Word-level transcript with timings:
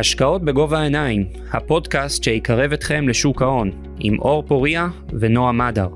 השקעות 0.00 0.42
בגובה 0.42 0.78
העיניים, 0.78 1.26
הפודקאסט 1.52 2.24
שיקרב 2.24 2.72
אתכם 2.72 3.08
לשוק 3.08 3.42
ההון, 3.42 3.70
עם 3.98 4.18
אור 4.18 4.42
פוריה 4.42 4.88
ונועה 5.20 5.52
מדר. 5.52 5.88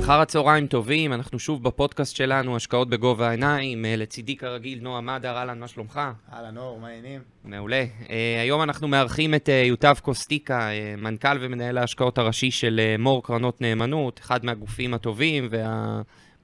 אחר 0.00 0.20
הצהריים 0.20 0.66
טובים, 0.66 1.12
אנחנו 1.12 1.38
שוב 1.38 1.62
בפודקאסט 1.62 2.16
שלנו, 2.16 2.56
השקעות 2.56 2.88
בגובה 2.88 3.28
העיניים. 3.28 3.84
אה, 3.84 3.96
לצידי 3.96 4.36
כרגיל, 4.36 4.78
נועה 4.82 5.00
מדר, 5.00 5.36
אהלן, 5.36 5.58
מה 5.58 5.68
שלומך? 5.68 6.00
אהלן 6.32 6.56
אור, 6.56 6.80
מה 6.80 6.88
העניינים? 6.88 7.20
מעולה. 7.44 7.84
Uh, 8.00 8.10
היום 8.42 8.62
אנחנו 8.62 8.88
מארחים 8.88 9.34
את 9.34 9.48
uh, 9.48 9.66
יוטב 9.66 9.94
קוסטיקה, 10.02 10.68
uh, 10.68 11.00
מנכ"ל 11.00 11.38
ומנהל 11.40 11.78
ההשקעות 11.78 12.18
הראשי 12.18 12.50
של 12.50 12.80
uh, 12.80 13.00
מור 13.00 13.22
קרנות 13.22 13.60
נאמנות, 13.60 14.20
אחד 14.24 14.44
מהגופים 14.44 14.94
הטובים 14.94 15.48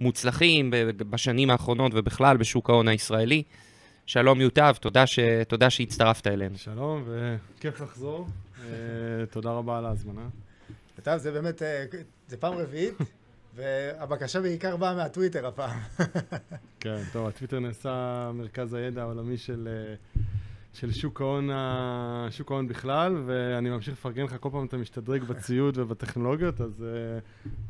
והמוצלחים 0.01 0.71
בשנים 0.97 1.51
האחרונות 1.51 1.93
ובכלל 1.95 2.37
בשוק 2.37 2.71
ההון 2.71 2.89
הישראלי. 2.89 3.43
שלום 4.07 4.41
יוטב, 4.41 4.75
תודה, 4.81 5.07
ש... 5.07 5.19
תודה 5.49 5.71
שהצטרפת 5.71 6.27
אלינו. 6.27 6.59
שלום, 6.59 7.05
וכיף 7.07 7.81
לחזור. 7.81 8.29
uh, 8.57 8.61
תודה 9.31 9.51
רבה 9.51 9.79
על 9.79 9.87
ההזמנה. 9.87 10.29
יוטב, 10.99 11.17
זה 11.17 11.33
באמת, 11.33 11.63
uh, 11.63 11.97
זה 12.29 12.37
פעם 12.37 12.55
רביעית. 12.55 12.95
והבקשה 13.55 14.41
בעיקר 14.41 14.77
באה 14.77 14.95
מהטוויטר 14.95 15.47
הפעם. 15.47 15.79
כן, 16.81 16.97
טוב, 17.13 17.29
הטוויטר 17.29 17.59
נעשה 17.59 18.31
מרכז 18.35 18.75
הידע 18.75 19.03
העולמי 19.03 19.37
של, 19.37 19.69
אה, 19.71 19.95
של 20.73 20.93
שוק 20.93 21.21
ההון, 21.21 21.51
שוק 22.31 22.51
ההון 22.51 22.69
בכלל, 22.69 23.23
ואני 23.27 23.71
ממשיך 23.71 23.93
לפרגן 23.95 24.25
לך 24.25 24.37
כל 24.41 24.49
פעם 24.53 24.67
אתה 24.67 24.77
משתדרג 24.77 25.25
בציוד 25.25 25.79
ובטכנולוגיות, 25.79 26.61
אז... 26.61 26.85
אה, 26.85 27.19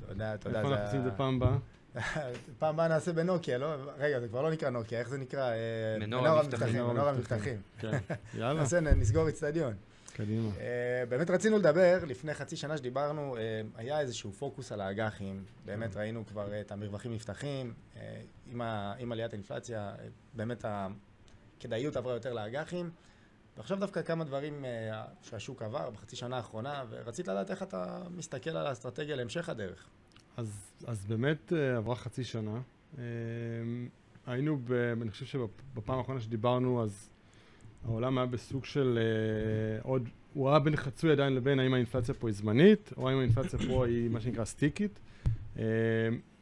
תודה, 0.09 0.37
תודה. 0.37 0.59
איפה 0.59 0.71
אנחנו 0.71 0.85
עושים 0.85 1.01
את 1.01 1.05
זה 1.05 1.11
פעם 1.11 1.37
הבאה? 1.37 1.57
פעם 2.59 2.75
הבאה 2.75 2.89
נעשה 2.89 3.13
בנוקיה, 3.13 3.59
לא? 3.59 3.75
רגע, 3.99 4.21
זה 4.21 4.29
כבר 4.29 4.43
לא 4.43 4.51
נקרא 4.51 4.71
נוקיה, 4.71 4.99
איך 4.99 5.09
זה 5.09 5.19
נקרא? 5.19 5.51
אה, 5.51 5.57
מנור 6.01 6.27
המבטחים. 6.27 6.87
מנור 6.87 7.09
המבטחים. 7.09 7.61
כן, 7.79 7.99
יאללה. 8.35 8.61
נעשה, 8.61 8.81
נסגור 8.81 9.29
אצטדיון. 9.29 9.75
קדימה. 10.13 10.49
Uh, 10.49 10.61
באמת 11.09 11.31
רצינו 11.31 11.59
לדבר, 11.59 11.99
לפני 12.07 12.35
חצי 12.35 12.57
שנה 12.57 12.77
שדיברנו, 12.77 13.37
uh, 13.37 13.39
היה 13.77 14.01
איזשהו 14.01 14.33
פוקוס 14.33 14.73
על 14.73 14.81
האג"חים, 14.81 15.45
באמת 15.65 15.97
ראינו 15.97 16.27
כבר 16.27 16.61
את 16.61 16.73
המרווחים 16.73 17.15
נפתחים, 17.15 17.75
עם, 18.99 19.13
עליית 19.13 19.33
האינפלציה, 19.33 19.93
באמת 20.35 20.65
הכדאיות 21.59 21.97
עברה 21.97 22.15
יותר 22.15 22.33
לאג"חים, 22.33 22.91
ועכשיו 23.57 23.81
דווקא 23.81 24.03
כמה 24.03 24.25
דברים 24.25 24.65
שהשוק 25.23 25.63
עבר 25.63 25.91
בחצי 25.91 26.17
שנה 26.17 26.37
האחרונה, 26.37 26.85
ורצית 26.91 27.29
לדעת 27.29 27.51
איך 27.51 27.63
אתה 27.63 28.03
מסתכל 28.11 28.51
על 28.51 28.67
האסטרטגיה 28.67 29.17
להמשך 29.17 29.49
הדרך. 29.49 29.89
אז, 30.41 30.73
אז 30.87 31.07
באמת 31.07 31.53
uh, 31.53 31.77
עברה 31.77 31.95
חצי 31.95 32.25
שנה. 32.25 32.61
Uh, 32.95 32.99
היינו, 34.27 34.59
ב, 34.65 34.73
אני 34.73 35.11
חושב 35.11 35.27
שבפעם 35.27 35.99
האחרונה 35.99 36.21
שדיברנו, 36.21 36.83
אז 36.83 37.11
העולם 37.85 38.19
היה 38.19 38.27
בסוג 38.27 38.65
של 38.65 38.99
uh, 38.99 39.87
עוד, 39.87 40.09
הוא 40.35 40.51
היה 40.51 40.59
בין 40.59 40.77
חצוי 40.77 41.13
עדיין 41.13 41.35
לבין 41.35 41.59
האם 41.61 41.75
האינפלציה 41.75 42.15
פה 42.15 42.29
היא 42.29 42.35
זמנית, 42.35 42.91
או 42.97 43.09
האם 43.09 43.19
האינפלציה 43.19 43.59
פה 43.69 43.87
היא 43.87 44.11
מה 44.11 44.21
שנקרא 44.21 44.45
סטיקית. 44.45 45.01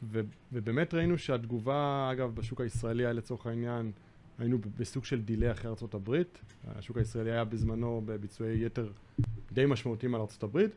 ו, 0.03 0.21
ובאמת 0.53 0.93
ראינו 0.93 1.17
שהתגובה, 1.17 2.09
אגב, 2.11 2.35
בשוק 2.35 2.61
הישראלי 2.61 3.03
היה 3.03 3.13
לצורך 3.13 3.45
העניין, 3.45 3.91
היינו 4.37 4.57
בסוג 4.77 5.05
של 5.05 5.21
דילי 5.21 5.51
אחרי 5.51 5.71
הברית. 5.93 6.39
השוק 6.67 6.97
הישראלי 6.97 7.31
היה 7.31 7.45
בזמנו 7.45 8.01
בביצועי 8.05 8.65
יתר 8.65 8.91
די 9.59 9.65
משמעותיים 9.65 10.15
על 10.15 10.21
הברית. 10.41 10.71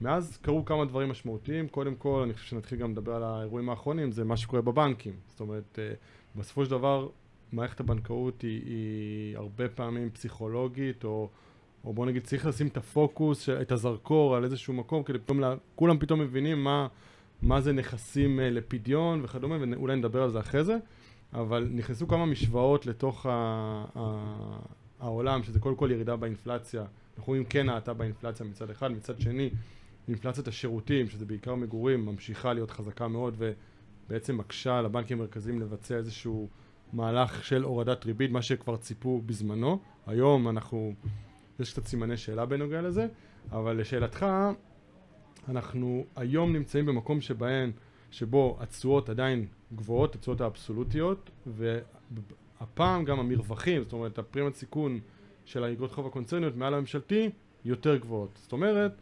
מאז 0.00 0.38
קרו 0.42 0.64
כמה 0.64 0.84
דברים 0.84 1.08
משמעותיים. 1.08 1.68
קודם 1.68 1.94
כל, 1.94 2.20
אני 2.24 2.34
חושב 2.34 2.46
שנתחיל 2.46 2.78
גם 2.78 2.92
לדבר 2.92 3.14
על 3.14 3.22
האירועים 3.22 3.68
האחרונים, 3.68 4.12
זה 4.12 4.24
מה 4.24 4.36
שקורה 4.36 4.62
בבנקים. 4.62 5.12
זאת 5.28 5.40
אומרת, 5.40 5.78
uh, 5.78 6.38
בסופו 6.38 6.64
של 6.64 6.70
דבר, 6.70 7.08
מערכת 7.52 7.80
הבנקאות 7.80 8.42
היא, 8.42 8.62
היא 8.66 9.36
הרבה 9.36 9.68
פעמים 9.68 10.10
פסיכולוגית, 10.10 11.04
או, 11.04 11.28
או 11.84 11.92
בוא 11.92 12.06
נגיד 12.06 12.24
צריך 12.24 12.46
לשים 12.46 12.66
את 12.66 12.76
הפוקוס, 12.76 13.48
את 13.48 13.72
הזרקור 13.72 14.36
על 14.36 14.44
איזשהו 14.44 14.74
מקום, 14.74 15.02
כדי 15.02 15.18
פתאום, 15.18 15.40
לה, 15.40 15.54
כולם 15.74 15.98
פתאום 15.98 16.20
מבינים 16.20 16.64
מה, 16.64 16.86
מה 17.42 17.60
זה 17.60 17.72
נכסים 17.72 18.38
uh, 18.38 18.42
לפדיון 18.42 19.20
וכדומה, 19.24 19.56
ואולי 19.60 19.96
נדבר 19.96 20.22
על 20.22 20.30
זה 20.30 20.40
אחרי 20.40 20.64
זה, 20.64 20.76
אבל 21.32 21.68
נכנסו 21.72 22.08
כמה 22.08 22.26
משוואות 22.26 22.86
לתוך 22.86 23.26
ה, 23.26 23.30
ה, 23.96 24.58
העולם, 25.02 25.42
שזה 25.42 25.60
קודם 25.60 25.76
כל 25.76 25.88
ירידה 25.92 26.16
באינפלציה, 26.16 26.84
אנחנו 27.16 27.30
רואים 27.30 27.44
כן 27.44 27.68
האטה 27.68 27.92
באינפלציה 27.92 28.46
מצד 28.46 28.70
אחד, 28.70 28.92
מצד 28.92 29.20
שני 29.20 29.50
אינפלציית 30.08 30.48
השירותים, 30.48 31.08
שזה 31.08 31.26
בעיקר 31.26 31.54
מגורים, 31.54 32.06
ממשיכה 32.06 32.52
להיות 32.52 32.70
חזקה 32.70 33.08
מאוד 33.08 33.36
ובעצם 33.38 34.38
מקשה 34.38 34.78
על 34.78 34.86
הבנקים 34.86 35.18
המרכזיים 35.18 35.60
לבצע 35.60 35.96
איזשהו 35.96 36.48
מהלך 36.92 37.44
של 37.44 37.62
הורדת 37.62 38.04
ריבית, 38.04 38.30
מה 38.30 38.42
שכבר 38.42 38.76
ציפו 38.76 39.22
בזמנו. 39.26 39.78
היום 40.06 40.48
אנחנו, 40.48 40.94
יש 41.60 41.72
קצת 41.72 41.86
סימני 41.86 42.16
שאלה 42.16 42.46
בנוגע 42.46 42.82
לזה, 42.82 43.06
אבל 43.52 43.80
לשאלתך, 43.80 44.26
אנחנו 45.48 46.04
היום 46.16 46.52
נמצאים 46.52 46.86
במקום 46.86 47.20
שבהן, 47.20 47.70
שבו 48.10 48.56
התשואות 48.60 49.08
עדיין 49.08 49.46
גבוהות, 49.74 50.14
התשואות 50.14 50.40
האבסולוטיות, 50.40 51.30
והפעם 52.62 53.04
גם 53.04 53.20
המרווחים, 53.20 53.82
זאת 53.82 53.92
אומרת 53.92 54.18
הפרימת 54.18 54.54
סיכון 54.54 55.00
של 55.44 55.64
האגרות 55.64 55.92
חוב 55.92 56.06
הקונצרניות 56.06 56.56
מעל 56.56 56.74
הממשלתי 56.74 57.30
יותר 57.64 57.96
גבוהות. 57.96 58.38
זאת 58.42 58.52
אומרת, 58.52 58.92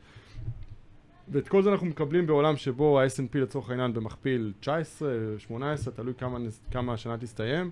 ואת 1.29 1.49
כל 1.49 1.63
זה 1.63 1.73
אנחנו 1.73 1.87
מקבלים 1.87 2.27
בעולם 2.27 2.57
שבו 2.57 3.01
ה-S&P 3.01 3.39
לצורך 3.39 3.71
העניין 3.71 3.95
במכפיל 3.95 4.53
19, 4.61 5.11
18, 5.39 5.95
תלוי 5.95 6.15
כמה, 6.15 6.39
כמה 6.71 6.93
השנה 6.93 7.19
תסתיים 7.19 7.71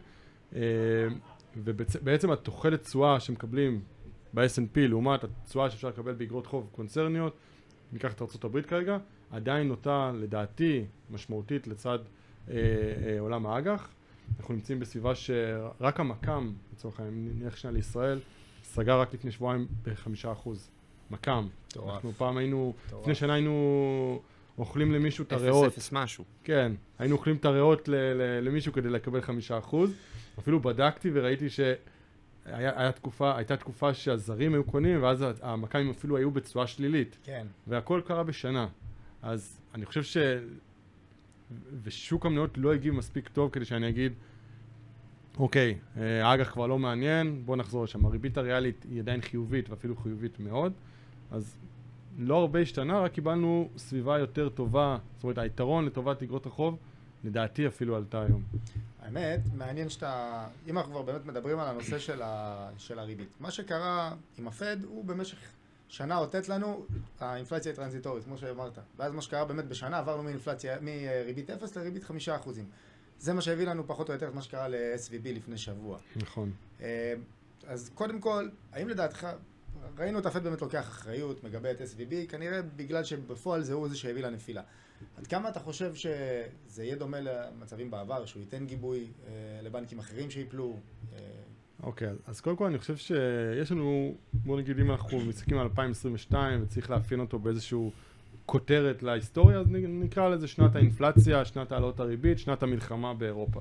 אה, 0.55 0.61
ובעצם 1.57 2.31
התוחלת 2.31 2.83
תשואה 2.83 3.21
שמקבלים 3.21 3.81
ב-S&P 4.35 4.79
לעומת 4.79 5.25
התשואה 5.25 5.71
שאפשר 5.71 5.89
לקבל 5.89 6.13
באגרות 6.13 6.47
חוב 6.47 6.69
קונצרניות, 6.73 7.37
ניקח 7.93 8.13
את 8.13 8.23
ארה"ב 8.23 8.61
כרגע, 8.61 8.99
עדיין 9.31 9.69
נוטה 9.69 10.13
לדעתי 10.15 10.85
משמעותית 11.11 11.67
לצד 11.67 11.99
אה, 12.51 12.55
אה, 12.55 13.21
עולם 13.21 13.47
האג"ח. 13.47 13.98
אנחנו 14.39 14.55
נמצאים 14.55 14.81
בסביבה 14.81 15.15
שרק 15.15 16.01
המק"מ, 16.01 16.53
לצורך 16.73 17.01
העניין, 17.01 17.39
נניח 17.39 17.57
שנייה 17.57 17.73
לישראל, 17.73 18.21
סגר 18.65 19.01
רק 19.01 19.15
לפני 19.15 19.31
שבועיים 19.31 19.67
בחמישה 19.83 20.33
אחוז. 20.33 20.71
מק"מ. 21.11 21.49
מטורף. 21.69 21.95
אנחנו 21.95 22.13
פעם 22.13 22.37
היינו, 22.37 22.75
טורף. 22.91 23.03
לפני 23.03 23.15
שנה 23.15 23.35
היינו 23.35 24.21
אוכלים 24.59 24.93
למישהו 24.93 25.25
את 25.25 25.33
הריאות. 25.33 25.67
אפס 25.67 25.79
אפס 25.79 25.93
משהו. 25.93 26.25
כן, 26.45 26.73
היינו 26.99 27.17
אוכלים 27.17 27.37
את 27.37 27.45
הריאות 27.45 27.89
למישהו 28.43 28.73
כדי 28.73 28.91
לקבל 28.91 29.21
חמישה 29.21 29.59
אחוז. 29.59 29.93
אפילו 30.39 30.61
בדקתי 30.61 31.11
וראיתי 31.15 31.47
שהייתה 31.51 32.93
תקופה, 32.93 33.45
תקופה 33.59 33.95
שהזרים 33.95 34.55
היו 34.55 34.65
קונים, 34.65 35.03
ואז 35.03 35.25
המכ"מים 35.43 35.91
אפילו 35.91 36.17
היו 36.17 36.31
בצורה 36.31 36.67
שלילית. 36.67 37.19
כן. 37.25 37.47
והכל 37.67 38.01
קרה 38.05 38.23
בשנה. 38.23 38.67
אז 39.23 39.61
אני 39.75 39.87
חושב 39.87 40.03
ש... 40.03 40.17
ושוק 41.83 42.27
המניות 42.27 42.59
לא 42.59 42.75
הגיב 42.75 42.95
מספיק 42.95 43.29
טוב 43.29 43.51
כדי 43.51 43.65
שאני 43.65 43.89
אגיד, 43.89 44.13
אוקיי, 45.39 45.79
אה, 45.97 46.27
האג"ח 46.27 46.51
כבר 46.53 46.67
לא 46.67 46.79
מעניין, 46.79 47.43
בואו 47.45 47.57
נחזור 47.57 47.85
לשם. 47.85 48.05
הריבית 48.07 48.39
הריאלית 48.39 48.87
היא 48.91 49.01
עדיין 49.01 49.21
חיובית 49.21 49.71
ואפילו 49.71 49.97
חיובית 49.97 50.41
מאוד. 50.41 50.73
אז 51.31 51.57
לא 52.19 52.37
הרבה 52.37 52.61
השתנה, 52.61 53.01
רק 53.01 53.13
קיבלנו 53.13 53.69
סביבה 53.77 54.19
יותר 54.19 54.49
טובה, 54.49 54.99
זאת 55.17 55.25
אומרת 55.25 55.39
היתרון 55.39 55.87
לטובת 55.87 56.23
אגרות 56.23 56.47
החוב, 56.47 56.77
לדעתי 57.25 57.67
אפילו 57.67 57.97
עלתה 57.97 58.23
היום. 58.23 58.43
האמת, 59.03 59.41
מעניין 59.55 59.89
שאתה, 59.89 60.45
אם 60.69 60.79
אנחנו 60.79 60.93
כבר 60.93 61.03
באמת 61.03 61.27
מדברים 61.27 61.59
על 61.59 61.69
הנושא 61.69 61.99
של, 61.99 62.23
ה, 62.23 62.69
של 62.79 62.99
הריבית, 62.99 63.29
מה 63.41 63.51
שקרה 63.51 64.13
עם 64.39 64.49
הפד 64.49 64.77
הוא 64.85 65.05
במשך 65.05 65.39
שנה 65.89 66.17
אותת 66.17 66.49
לנו 66.49 66.87
האינפלציה 67.21 67.73
הטרנזיטורית, 67.73 68.25
כמו 68.25 68.39
שאמרת. 68.39 68.79
ואז 68.97 69.13
מה 69.13 69.23
שקרה 69.23 69.45
באמת 69.45 69.65
בשנה, 69.65 69.99
עברנו 69.99 70.23
מאינפלציה, 70.23 70.79
מריבית 70.81 71.51
0 71.51 71.77
לריבית 71.77 72.05
5%. 72.05 72.11
זה 73.19 73.33
מה 73.33 73.41
שהביא 73.41 73.67
לנו 73.67 73.87
פחות 73.87 74.09
או 74.09 74.15
יותר 74.15 74.29
את 74.29 74.35
מה 74.35 74.43
שקרה 74.43 74.69
ל-SVB 74.69 75.29
לפני 75.29 75.59
שבוע. 75.59 75.99
נכון. 76.17 76.53
אה, 76.81 77.15
אז 77.67 77.91
קודם 77.95 78.21
כל, 78.21 78.49
האם 78.73 78.89
לדעתך, 78.89 79.27
ראינו 79.99 80.19
את 80.19 80.27
הפד 80.27 80.43
באמת 80.45 80.63
לוקח 80.63 80.89
אחריות, 80.89 81.45
מגבה 81.45 81.71
את 81.71 81.81
SVB, 81.81 82.29
כנראה 82.29 82.63
בגלל 82.63 83.05
שבפועל 83.05 83.63
זה 83.63 83.73
הוא 83.73 83.89
זה 83.89 83.97
שהביא 83.97 84.23
לנפילה. 84.23 84.63
עד 85.17 85.27
כמה 85.27 85.49
אתה 85.49 85.61
חושב 85.61 85.95
שזה 85.95 86.85
יהיה 86.85 86.97
דומה 86.97 87.21
למצבים 87.21 87.91
בעבר, 87.91 88.27
שהוא 88.27 88.43
ייתן 88.43 88.67
גיבוי 88.67 89.11
אה, 89.27 89.33
לבנקים 89.63 89.99
אחרים 89.99 90.31
שיפלו? 90.31 90.77
אה... 91.13 91.19
אוקיי, 91.83 92.09
okay, 92.09 92.13
אז 92.27 92.41
קודם 92.41 92.57
כל 92.57 92.65
אני 92.67 92.79
חושב 92.79 92.97
שיש 92.97 93.73
לנו, 93.73 94.15
בוא 94.33 94.59
נגיד 94.59 94.79
אם 94.79 94.91
אנחנו 94.91 95.21
מסתכלים 95.21 95.59
על 95.59 95.67
2022 95.67 96.63
וצריך 96.63 96.91
לאפיין 96.91 97.21
אותו 97.21 97.39
באיזשהו 97.39 97.93
כותרת 98.47 99.03
להיסטוריה, 99.03 99.59
אז 99.59 99.67
נקרא 99.71 100.29
לזה 100.29 100.47
שנת 100.47 100.77
האינפלציה, 100.77 101.45
שנת 101.45 101.73
העלות 101.73 102.01
הריבית, 102.01 102.39
שנת 102.39 102.63
המלחמה 102.63 103.15
באירופה. 103.15 103.61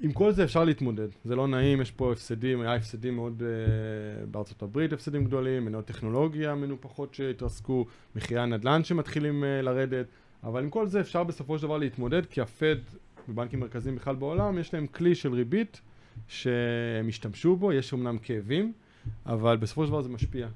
עם 0.00 0.12
כל 0.12 0.32
זה 0.32 0.44
אפשר 0.44 0.64
להתמודד, 0.64 1.08
זה 1.24 1.36
לא 1.36 1.48
נעים, 1.48 1.80
יש 1.80 1.90
פה 1.90 2.12
הפסדים, 2.12 2.60
היה 2.60 2.74
הפסדים 2.74 3.14
מאוד 3.14 3.42
uh, 3.42 4.26
בארצות 4.30 4.62
הברית, 4.62 4.92
הפסדים 4.92 5.24
גדולים, 5.24 5.64
מניות 5.64 5.84
טכנולוגיה 5.84 6.54
מנופחות 6.54 7.14
שהתרסקו, 7.14 7.86
מחירי 8.16 8.40
הנדל"ן 8.40 8.84
שמתחילים 8.84 9.44
uh, 9.44 9.62
לרדת, 9.62 10.06
אבל 10.44 10.62
עם 10.62 10.70
כל 10.70 10.86
זה 10.86 11.00
אפשר 11.00 11.24
בסופו 11.24 11.58
של 11.58 11.66
דבר 11.66 11.78
להתמודד, 11.78 12.26
כי 12.26 12.40
הפד 12.40 12.76
בבנקים 13.28 13.60
מרכזיים 13.60 13.96
בכלל 13.96 14.14
בעולם, 14.14 14.58
יש 14.58 14.74
להם 14.74 14.86
כלי 14.86 15.14
של 15.14 15.34
ריבית 15.34 15.80
שהם 16.28 17.08
השתמשו 17.08 17.56
בו, 17.56 17.72
יש 17.72 17.94
אמנם 17.94 18.18
כאבים, 18.18 18.72
אבל 19.26 19.56
בסופו 19.56 19.84
של 19.84 19.90
דבר 19.90 20.02
זה 20.02 20.08
משפיע. 20.08 20.48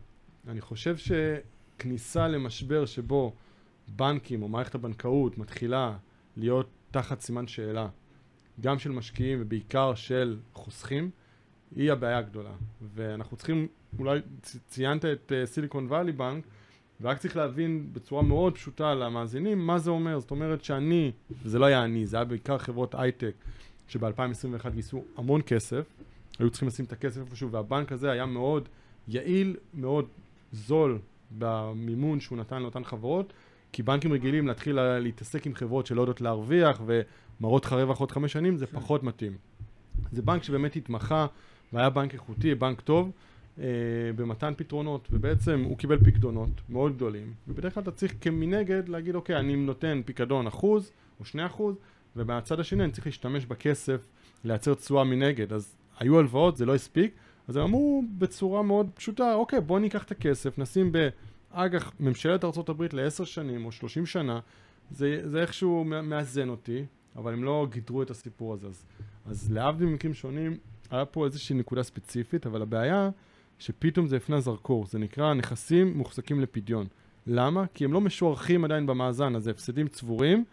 אני 0.49 0.61
חושב 0.61 0.97
שכניסה 0.97 2.29
למשבר 2.29 2.87
שבו 2.87 3.35
בנקים 3.97 4.43
או 4.43 4.49
מערכת 4.49 4.75
הבנקאות 4.75 5.39
מתחילה 5.39 5.97
להיות 6.37 6.69
תחת 6.91 7.21
סימן 7.21 7.47
שאלה, 7.47 7.89
גם 8.61 8.79
של 8.79 8.93
משקיעים 8.93 9.39
ובעיקר 9.41 9.95
של 9.95 10.39
חוסכים, 10.55 11.11
היא 11.77 11.93
הבעיה 11.93 12.19
הגדולה. 12.19 12.53
ואנחנו 12.95 13.37
צריכים, 13.37 13.69
אולי 13.99 14.21
ציינת 14.67 15.05
את 15.05 15.33
סיליקון 15.45 15.87
וואלי 15.87 16.13
בנק, 16.13 16.45
ורק 17.01 17.19
צריך 17.19 17.37
להבין 17.37 17.89
בצורה 17.93 18.23
מאוד 18.23 18.55
פשוטה 18.55 18.95
למאזינים 18.95 19.67
מה 19.67 19.79
זה 19.79 19.91
אומר. 19.91 20.21
זאת 20.21 20.31
אומרת 20.31 20.65
שאני, 20.65 21.13
וזה 21.43 21.59
לא 21.59 21.67
היה 21.67 21.85
אני, 21.85 22.07
זה 22.07 22.17
היה 22.17 22.25
בעיקר 22.25 22.59
חברות 22.59 22.95
הייטק 22.95 23.35
שב-2021 23.89 24.69
גייסו 24.69 25.05
המון 25.17 25.41
כסף, 25.47 25.87
היו 26.39 26.51
צריכים 26.51 26.69
לשים 26.69 26.85
את 26.85 26.93
הכסף 26.93 27.21
איפשהו, 27.21 27.51
והבנק 27.51 27.93
הזה 27.93 28.11
היה 28.11 28.27
מאוד 28.27 28.69
יעיל, 29.09 29.57
מאוד 29.75 30.07
זול 30.53 30.99
במימון 31.39 32.21
שהוא 32.21 32.39
נתן 32.39 32.63
לאותן 32.63 32.85
חברות, 32.85 33.33
כי 33.73 33.83
בנקים 33.83 34.13
רגילים 34.13 34.47
להתחיל 34.47 34.99
להתעסק 34.99 35.47
עם 35.47 35.55
חברות 35.55 35.87
שלא 35.87 36.03
יודעות 36.03 36.21
להרוויח 36.21 36.83
ומראות 36.87 37.65
לך 37.65 37.73
רווח 37.73 37.99
עוד 37.99 38.11
חמש 38.11 38.33
שנים, 38.33 38.57
זה 38.57 38.67
כן. 38.67 38.81
פחות 38.81 39.03
מתאים. 39.03 39.37
זה 40.13 40.23
בנק 40.23 40.43
שבאמת 40.43 40.77
התמחה 40.77 41.27
והיה 41.73 41.91
בנק 41.91 42.15
איכותי, 42.15 42.55
בנק 42.55 42.81
טוב, 42.81 43.11
אה, 43.59 43.65
במתן 44.17 44.53
פתרונות, 44.57 45.09
ובעצם 45.13 45.63
הוא 45.65 45.79
קיבל 45.79 45.99
פקדונות 45.99 46.51
מאוד 46.69 46.97
גדולים, 46.97 47.33
ובדרך 47.49 47.75
כלל 47.75 47.83
אתה 47.83 47.91
צריך 47.91 48.15
כמנגד 48.21 48.89
להגיד, 48.89 49.15
אוקיי, 49.15 49.37
אני 49.37 49.57
נותן 49.57 50.01
פיקדון 50.05 50.47
אחוז 50.47 50.91
או 51.21 51.25
שני 51.25 51.47
אחוז, 51.47 51.75
ומהצד 52.17 52.61
השני 52.61 52.85
אני 52.85 52.93
צריך 52.93 53.07
להשתמש 53.07 53.47
בכסף 53.47 54.07
לייצר 54.45 54.75
תשואה 54.75 55.05
מנגד. 55.05 55.53
אז 55.53 55.77
היו 55.99 56.19
הלוואות, 56.19 56.57
זה 56.57 56.67
לא 56.67 56.75
הספיק, 56.75 57.15
אז 57.49 57.57
הם 57.57 57.63
אמרו 57.63 58.03
בצורה 58.19 58.63
מאוד 58.63 58.91
פשוטה, 58.95 59.35
אוקיי, 59.35 59.61
בוא 59.61 59.79
ניקח 59.79 60.03
את 60.03 60.11
הכסף, 60.11 60.59
נשים 60.59 60.93
באג"ח 60.93 61.93
ממשלת 62.01 62.45
ארה"ב 62.45 62.83
לעשר 62.93 63.25
שנים 63.25 63.65
או 63.65 63.73
שלושים 63.73 64.07
שנה, 64.07 64.41
זה, 64.91 65.21
זה 65.25 65.43
איכשהו 65.43 65.85
מאזן 65.85 66.49
אותי, 66.49 66.85
אבל 67.17 67.33
הם 67.33 67.45
לא 67.45 67.67
גידרו 67.71 68.03
את 68.03 68.11
הסיפור 68.11 68.55
הזה. 68.55 68.67
אז, 68.67 68.85
אז 69.27 69.53
להבדיל 69.53 69.89
ממקרים 69.89 70.15
שונים, 70.15 70.57
היה 70.91 71.05
פה 71.05 71.25
איזושהי 71.25 71.57
נקודה 71.57 71.83
ספציפית, 71.83 72.47
אבל 72.47 72.63
הבעיה 72.63 73.11
שפתאום 73.59 74.07
זה 74.07 74.17
הפנה 74.17 74.41
זרקור, 74.41 74.87
זה 74.87 74.99
נקרא 74.99 75.35
נכסים 75.35 75.99
מוחזקים 75.99 76.41
לפדיון. 76.41 76.87
למה? 77.27 77.65
כי 77.75 77.85
הם 77.85 77.93
לא 77.93 78.01
משוערכים 78.01 78.65
עדיין 78.65 78.87
במאזן, 78.87 79.37
אז 79.37 79.45
זה 79.45 79.51
הפסדים 79.51 79.89
צבורים 79.89 80.45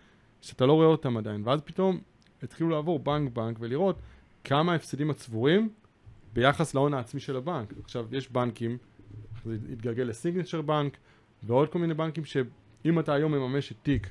שאתה 0.42 0.66
לא 0.66 0.74
רואה 0.74 0.88
אותם 0.88 1.18
עדיין. 1.18 1.42
ואז 1.46 1.62
פתאום 1.62 2.00
התחילו 2.44 2.70
לעבור 2.70 3.00
בנק 3.00 3.34
בנק 3.34 3.58
ולראות 3.60 4.00
כמה 4.44 4.72
ההפסדים 4.72 5.10
הצבורים 5.10 5.70
ביחס 6.34 6.74
להון 6.74 6.94
העצמי 6.94 7.20
של 7.20 7.36
הבנק. 7.36 7.74
עכשיו, 7.84 8.08
יש 8.12 8.32
בנקים, 8.32 8.78
זה 9.46 9.58
התגלגל 9.74 10.04
לסיגנצ'ר 10.04 10.62
בנק 10.62 10.98
ועוד 11.44 11.70
כל 11.70 11.80
מיני 11.80 11.94
בנקים 11.94 12.26
שאם 12.26 13.00
אתה 13.00 13.14
היום 13.14 13.32
מממש 13.32 13.72
את 13.72 13.78
תיק 13.84 14.10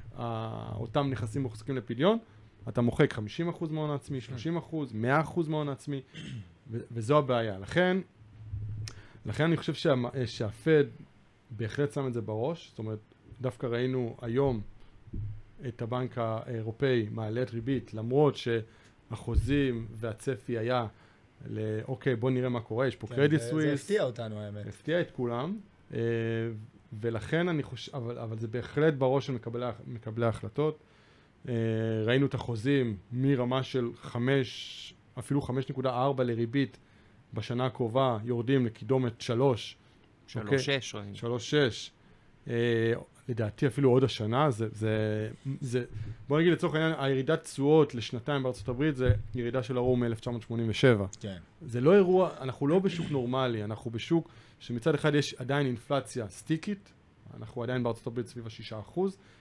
אותם 0.75 1.07
נכסים 1.11 1.43
מוחזקים 1.43 1.77
לפדיון, 1.77 2.19
אתה 2.69 2.81
מוחק 2.81 3.15
50% 3.15 3.19
מההון 3.71 3.91
העצמי, 3.91 4.19
30%, 4.71 4.73
100% 4.73 5.49
מההון 5.49 5.69
העצמי, 5.69 6.01
וזו 6.71 7.19
הבעיה. 7.19 7.59
לכן, 7.59 7.97
לכן 9.27 9.45
אני 9.45 9.57
חושב 9.57 9.75
שה, 9.75 9.95
שהפד 10.27 10.85
בהחלט 11.51 11.93
שם 11.93 12.07
את 12.07 12.13
זה 12.13 12.21
בראש, 12.21 12.69
זאת 12.69 12.79
אומרת, 12.79 12.99
דווקא 13.41 13.67
ראינו 13.67 14.17
היום 14.23 14.61
את 15.69 15.83
הבנק 15.83 16.19
האירופאי 16.19 17.09
מעלה 17.11 17.43
את 17.43 17.51
ריבית, 17.51 17.95
למרות 17.95 18.37
שהחוזים 18.37 19.87
והצפי 19.91 20.59
היה 20.59 20.87
לאוקיי, 21.47 22.17
בוא 22.17 22.31
נראה 22.31 22.49
מה 22.49 22.61
קורה, 22.61 22.87
יש 22.87 22.97
פה 22.97 23.07
כן, 23.07 23.15
קרדיט 23.15 23.41
סוויס. 23.41 23.67
זה 23.67 23.75
הפתיע 23.75 24.03
אותנו 24.03 24.41
האמת. 24.41 24.67
הפתיע 24.67 25.01
את 25.01 25.11
כולם, 25.11 25.59
אה, 25.95 25.99
ולכן 27.01 27.49
אני 27.49 27.63
חושב, 27.63 27.97
אבל, 27.97 28.19
אבל 28.19 28.39
זה 28.39 28.49
בהחלט 28.49 28.95
בראש 28.95 29.27
של 29.27 29.33
מקבלי, 29.33 29.67
מקבלי 29.87 30.27
ההחלטות. 30.27 30.79
אה, 31.49 31.55
ראינו 32.05 32.27
את 32.27 32.35
החוזים 32.35 32.97
מרמה 33.13 33.63
של 33.63 33.91
5, 33.97 34.95
אפילו 35.19 35.41
5.4 35.41 36.23
לריבית 36.23 36.79
בשנה 37.35 37.67
הקרובה, 37.67 38.19
יורדים 38.25 38.67
לקידומת 38.67 39.21
3. 39.21 39.77
3.6 40.29 40.39
אוקיי? 40.41 40.59
ראינו. 40.95 41.39
3.6. 41.39 41.91
לדעתי 43.29 43.67
אפילו 43.67 43.91
עוד 43.91 44.05
השנה, 44.05 44.51
זה, 44.51 44.69
זה, 44.73 45.29
זה 45.61 45.85
בוא 46.29 46.41
נגיד 46.41 46.53
לצורך 46.53 46.75
העניין, 46.75 46.95
הירידת 46.99 47.45
תשואות 47.45 47.95
לשנתיים 47.95 48.43
בארצות 48.43 48.69
הברית 48.69 48.97
זה 48.97 49.15
ירידה 49.35 49.63
של 49.63 49.77
הרוב 49.77 49.99
מ-1987. 49.99 51.21
כן. 51.21 51.37
זה 51.63 51.81
לא 51.81 51.95
אירוע, 51.95 52.31
אנחנו 52.41 52.67
לא 52.67 52.79
בשוק 52.79 53.11
נורמלי, 53.11 53.65
אנחנו 53.65 53.91
בשוק 53.91 54.29
שמצד 54.59 54.95
אחד 54.95 55.15
יש 55.15 55.35
עדיין 55.35 55.67
אינפלציה 55.67 56.29
סטיקית, 56.29 56.93
אנחנו 57.37 57.63
עדיין 57.63 57.83
בארצות 57.83 58.07
הברית 58.07 58.27
סביב 58.27 58.47
ה-6%, 58.47 59.01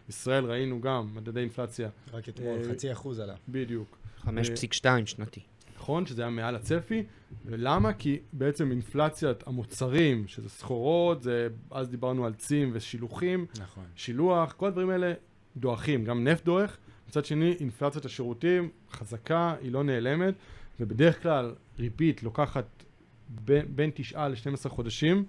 ישראל 0.09 0.45
ראינו 0.45 0.81
גם 0.81 1.15
מדדי 1.15 1.39
אינפלציה. 1.39 1.89
רק 2.13 2.29
אתמול 2.29 2.57
אה, 2.57 2.69
חצי 2.69 2.91
אחוז 2.91 3.19
עלה. 3.19 3.35
בדיוק. 3.49 3.97
5.2 4.25 4.85
שנתי. 5.05 5.41
נכון, 5.83 6.05
שזה 6.05 6.21
היה 6.21 6.31
מעל 6.31 6.55
הצפי, 6.55 7.03
ולמה? 7.45 7.93
כי 7.93 8.19
בעצם 8.33 8.71
אינפלציית 8.71 9.47
המוצרים, 9.47 10.27
שזה 10.27 10.49
סחורות, 10.49 11.23
זה, 11.23 11.47
אז 11.71 11.89
דיברנו 11.89 12.25
על 12.25 12.33
צים 12.33 12.69
ושילוחים, 12.73 13.45
נכון. 13.59 13.83
שילוח, 13.95 14.53
כל 14.57 14.67
הדברים 14.67 14.89
האלה 14.89 15.13
דועכים, 15.57 16.05
גם 16.05 16.23
נפט 16.23 16.45
דועך, 16.45 16.77
מצד 17.09 17.25
שני 17.25 17.55
אינפלציית 17.59 18.05
השירותים 18.05 18.69
חזקה, 18.91 19.55
היא 19.61 19.71
לא 19.71 19.83
נעלמת, 19.83 20.33
ובדרך 20.79 21.23
כלל 21.23 21.55
ריבית 21.79 22.23
לוקחת 22.23 22.65
בין, 23.29 23.65
בין 23.69 23.91
9 23.93 24.27
ל-12 24.27 24.69
חודשים, 24.69 25.25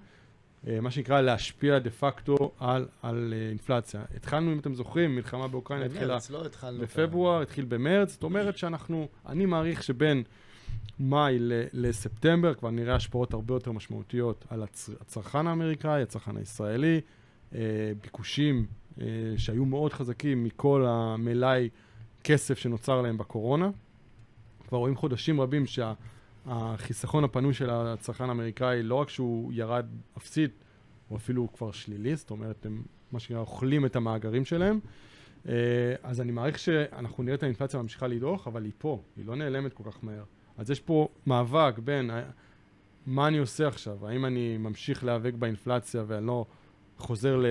מה 0.67 0.91
שנקרא 0.91 1.21
להשפיע 1.21 1.79
דה 1.79 1.91
פקטו 1.91 2.53
על, 2.59 2.87
על 3.03 3.35
אה, 3.37 3.49
אינפלציה. 3.49 4.03
התחלנו, 4.17 4.53
אם 4.53 4.59
אתם 4.59 4.75
זוכרים, 4.75 5.17
מלחמה 5.17 5.49
באוקראינה 5.49 5.87
התחילה 5.87 6.19
לא 6.31 6.43
בפברואר, 6.81 7.43
התחיל 7.43 7.65
במרץ, 7.65 8.13
זאת 8.13 8.23
אומרת 8.23 8.59
שאנחנו, 8.59 9.09
אני 9.27 9.47
מעריך 9.47 9.83
שבין 9.83 10.23
מאי 11.01 11.39
לספטמבר 11.73 12.55
כבר 12.55 12.71
נראה 12.71 12.95
השפעות 12.95 13.35
הרבה 13.35 13.55
יותר 13.55 13.73
משמעותיות 13.73 14.45
על 14.49 14.63
הצ, 14.63 14.91
הצרכן 15.01 15.47
האמריקאי, 15.47 16.03
הצרכן 16.03 16.37
הישראלי, 16.37 17.01
אה, 17.55 17.61
ביקושים 18.03 18.67
שהיו 19.37 19.65
מאוד 19.65 19.93
חזקים 19.93 20.45
מכל 20.45 20.85
המלאי 20.89 21.69
כסף 22.25 22.59
שנוצר 22.59 23.03
להם 23.03 23.19
בקורונה. 23.19 23.71
כבר 24.69 24.79
רואים 24.79 24.97
חודשים 24.97 25.41
רבים 25.41 25.67
שה... 25.67 25.93
החיסכון 26.47 27.25
הפנוי 27.25 27.55
של 27.55 27.71
הצרכן 27.71 28.29
האמריקאי, 28.29 28.83
לא 28.83 28.95
רק 28.95 29.09
שהוא 29.09 29.53
ירד 29.53 29.87
אפסית, 30.19 30.51
הוא 31.09 31.19
אפילו 31.19 31.53
כבר 31.53 31.73
שלילי, 31.73 32.17
זאת 32.17 32.31
אומרת, 32.31 32.67
הם 32.67 32.83
מה 33.13 33.21
שנקרא 33.21 33.41
אוכלים 33.41 33.87
את 33.87 33.97
המאגרים 33.97 34.45
שלהם. 34.45 34.81
אה, 35.49 35.55
אז 36.03 36.21
אני 36.21 36.33
מעריך 36.33 36.59
שאנחנו 36.59 37.23
נראה 37.23 37.35
את 37.35 37.43
האינפלציה 37.43 37.83
ממשיכה 37.83 38.07
לדעוך, 38.07 38.47
אבל 38.47 38.65
היא 38.65 38.73
פה, 38.79 39.03
היא 39.17 39.27
לא 39.27 39.37
נעלמת 39.37 39.73
כל 39.73 39.83
כך 39.91 39.99
מהר. 40.03 40.25
אז 40.59 40.71
יש 40.71 40.81
פה 40.81 41.09
מאבק 41.27 41.79
בין 41.79 42.11
מה 43.07 43.29
אני 43.29 43.39
עושה 43.39 43.69
עכשיו, 43.69 44.07
האם 44.07 44.25
אני 44.25 44.57
ממשיך 44.59 45.05
להיאבק 45.05 45.35
באינפלציה 45.35 46.05
ואני 46.07 46.27
לא 46.27 46.47
חוזר 46.99 47.37
ל... 47.37 47.47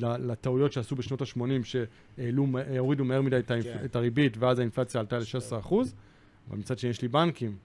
לטעויות 0.00 0.72
שעשו 0.72 0.96
בשנות 0.96 1.22
ה-80, 1.22 1.64
שהורידו 1.64 3.04
מהר 3.04 3.22
מדי 3.22 3.40
כן. 3.46 3.60
את 3.84 3.96
הריבית, 3.96 4.36
ואז 4.38 4.58
האינפלציה 4.58 5.00
עלתה 5.00 5.18
ל-16%, 5.18 5.74
אבל 6.48 6.58
מצד 6.58 6.78
שני 6.78 6.90
יש 6.90 7.02
לי 7.02 7.08
בנקים 7.08 7.56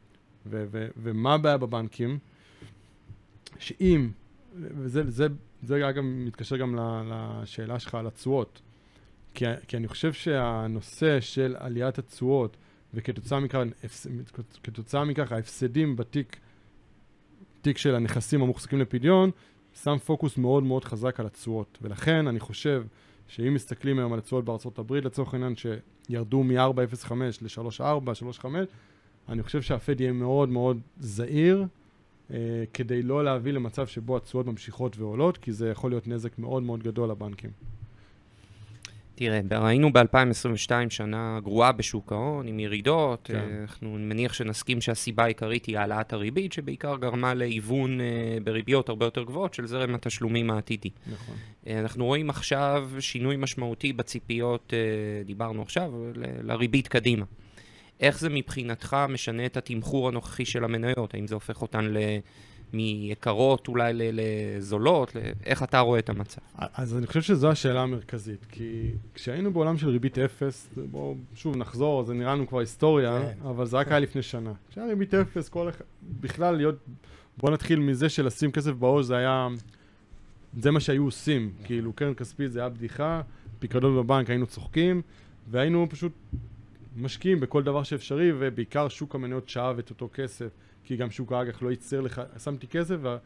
ו- 0.50 0.66
ו- 0.72 0.88
ומה 0.98 1.34
הבעיה 1.34 1.58
בבנקים? 1.58 2.20
שאם, 3.60 4.10
וזה 4.56 5.12
זה, 5.12 5.28
זה 5.64 5.90
אגב 5.90 6.04
מתקשר 6.04 6.58
גם 6.58 6.76
לשאלה 7.10 7.80
שלך 7.80 7.96
על 7.96 8.08
התשואות, 8.08 8.62
כי, 9.34 9.46
כי 9.68 9.78
אני 9.78 9.88
חושב 9.88 10.14
שהנושא 10.14 11.20
של 11.20 11.56
עליית 11.60 11.98
התשואות 12.00 12.58
וכתוצאה 12.94 13.40
מכך, 13.40 13.60
כתוצאה 14.64 15.06
מכך 15.06 15.32
ההפסדים 15.32 15.96
בתיק, 15.96 16.38
תיק 17.62 17.78
של 17.78 17.96
הנכסים 17.96 18.42
המוחזקים 18.42 18.80
לפדיון, 18.80 19.32
שם 19.84 19.98
פוקוס 20.06 20.38
מאוד 20.38 20.64
מאוד 20.64 20.86
חזק 20.86 21.20
על 21.20 21.26
התשואות. 21.26 21.78
ולכן 21.82 22.28
אני 22.28 22.40
חושב 22.40 22.84
שאם 23.28 23.54
מסתכלים 23.54 24.00
היום 24.00 24.14
על 24.14 24.20
התשואות 24.20 24.46
בארצות 24.46 24.80
הברית, 24.80 25.06
לצורך 25.06 25.34
העניין 25.34 25.54
שירדו 25.56 26.44
מ-4.05 26.44 27.14
ל-3.4, 27.42 27.84
3.5, 28.42 28.46
אני 29.30 29.44
חושב 29.44 29.62
שהפד 29.62 30.02
יהיה 30.02 30.12
מאוד 30.12 30.50
מאוד 30.50 30.80
זהיר, 31.00 31.66
אה, 32.32 32.64
כדי 32.74 33.02
לא 33.02 33.24
להביא 33.24 33.52
למצב 33.52 33.88
שבו 33.88 34.18
התשואות 34.18 34.46
ממשיכות 34.46 34.98
ועולות, 34.98 35.38
כי 35.38 35.52
זה 35.52 35.70
יכול 35.70 35.92
להיות 35.92 36.08
נזק 36.08 36.40
מאוד 36.40 36.64
מאוד 36.64 36.84
גדול 36.84 37.10
לבנקים. 37.10 37.52
תראה, 39.18 39.42
ראינו 39.52 39.94
ב-2022 39.94 40.72
שנה 40.90 41.40
גרועה 41.44 41.72
בשוק 41.72 42.12
ההון, 42.12 42.48
עם 42.48 42.60
ירידות. 42.60 43.22
כן. 43.24 43.36
אה, 43.36 43.62
אנחנו 43.62 43.98
מניח 44.00 44.34
שנסכים 44.34 44.82
שהסיבה 44.82 45.24
העיקרית 45.24 45.66
היא 45.66 45.78
העלאת 45.78 46.14
הריבית, 46.14 46.54
שבעיקר 46.54 46.98
גרמה 46.98 47.34
להיוון 47.34 48.02
אה, 48.02 48.38
בריביות 48.44 48.90
הרבה 48.90 49.06
יותר 49.06 49.24
גבוהות 49.24 49.54
של 49.54 49.68
זרם 49.68 49.96
התשלומים 49.96 50.52
העתידי. 50.52 50.90
נכון. 51.12 51.36
אה, 51.68 51.80
אנחנו 51.80 52.06
רואים 52.06 52.30
עכשיו 52.30 52.90
שינוי 53.00 53.36
משמעותי 53.38 53.94
בציפיות, 53.94 54.74
דיברנו 55.26 55.62
עכשיו, 55.62 55.92
לריבית 56.44 56.88
קדימה. 56.88 57.26
איך 58.00 58.20
זה 58.20 58.30
מבחינתך 58.30 58.98
משנה 59.10 59.46
את 59.46 59.58
התמחור 59.58 60.08
הנוכחי 60.08 60.46
של 60.46 60.64
המניות? 60.64 61.14
האם 61.14 61.28
זה 61.28 61.36
הופך 61.36 61.62
אותן 61.62 61.86
ל... 61.86 61.98
מיקרות 62.74 63.68
אולי 63.68 63.94
לזולות? 63.96 65.16
ל- 65.16 65.20
איך 65.46 65.64
אתה 65.64 65.80
רואה 65.80 66.00
את 66.00 66.10
המצב? 66.10 66.42
אז 66.56 66.98
אני 66.98 67.08
חושב 67.08 67.22
שזו 67.22 67.52
השאלה 67.52 67.82
המרכזית, 67.82 68.46
כי 68.52 68.92
כשהיינו 69.14 69.54
בעולם 69.54 69.78
של 69.78 69.90
ריבית 69.90 70.18
אפס, 70.18 70.70
בואו 70.92 71.16
שוב 71.36 71.56
נחזור, 71.56 72.04
זה 72.04 72.14
נראה 72.14 72.34
לנו 72.34 72.48
כבר 72.48 72.60
היסטוריה, 72.60 73.20
כן. 73.22 73.48
אבל 73.48 73.66
זה 73.66 73.78
רק 73.78 73.88
היה 73.88 74.00
לפני 74.00 74.22
שנה. 74.22 74.54
כשהיה 74.70 74.88
ריבית 74.88 75.14
אפס, 75.14 75.50
כל 75.50 75.70
אחד, 75.70 75.86
בכלל 76.22 76.56
להיות, 76.56 76.76
בואו 77.38 77.54
נתחיל 77.54 77.80
מזה 77.80 78.10
שלשים 78.10 78.52
כסף 78.52 78.72
בעו"ש 78.72 79.06
זה 79.06 79.18
היה, 79.18 79.48
זה 80.60 80.72
מה 80.72 80.80
שהיו 80.80 81.04
עושים, 81.04 81.52
כאילו 81.64 81.94
קרן 81.94 82.14
כספית 82.14 82.52
זה 82.52 82.60
היה 82.60 82.70
בדיחה, 82.70 83.22
פיקדון 83.60 83.98
בבנק 83.98 84.30
היינו 84.30 84.46
צוחקים, 84.46 85.02
והיינו 85.50 85.88
פשוט 85.90 86.12
משקיעים 86.96 87.40
בכל 87.40 87.64
דבר 87.64 87.84
שאפשרי, 87.84 88.32
ובעיקר 88.40 88.88
שוק 88.88 89.16
המניות 89.16 89.50
שאב 89.50 89.80
את 89.80 89.90
אותו 89.90 90.10
כסף, 90.14 90.50
כי 90.84 90.96
גם 90.96 91.12
שוק 91.12 91.32
האג"ח 91.32 91.62
לא 91.62 91.70
ייצר 91.70 92.02
לך, 92.02 92.22
שמתי 92.44 92.68
כסף 92.68 92.96
וה... 93.02 93.18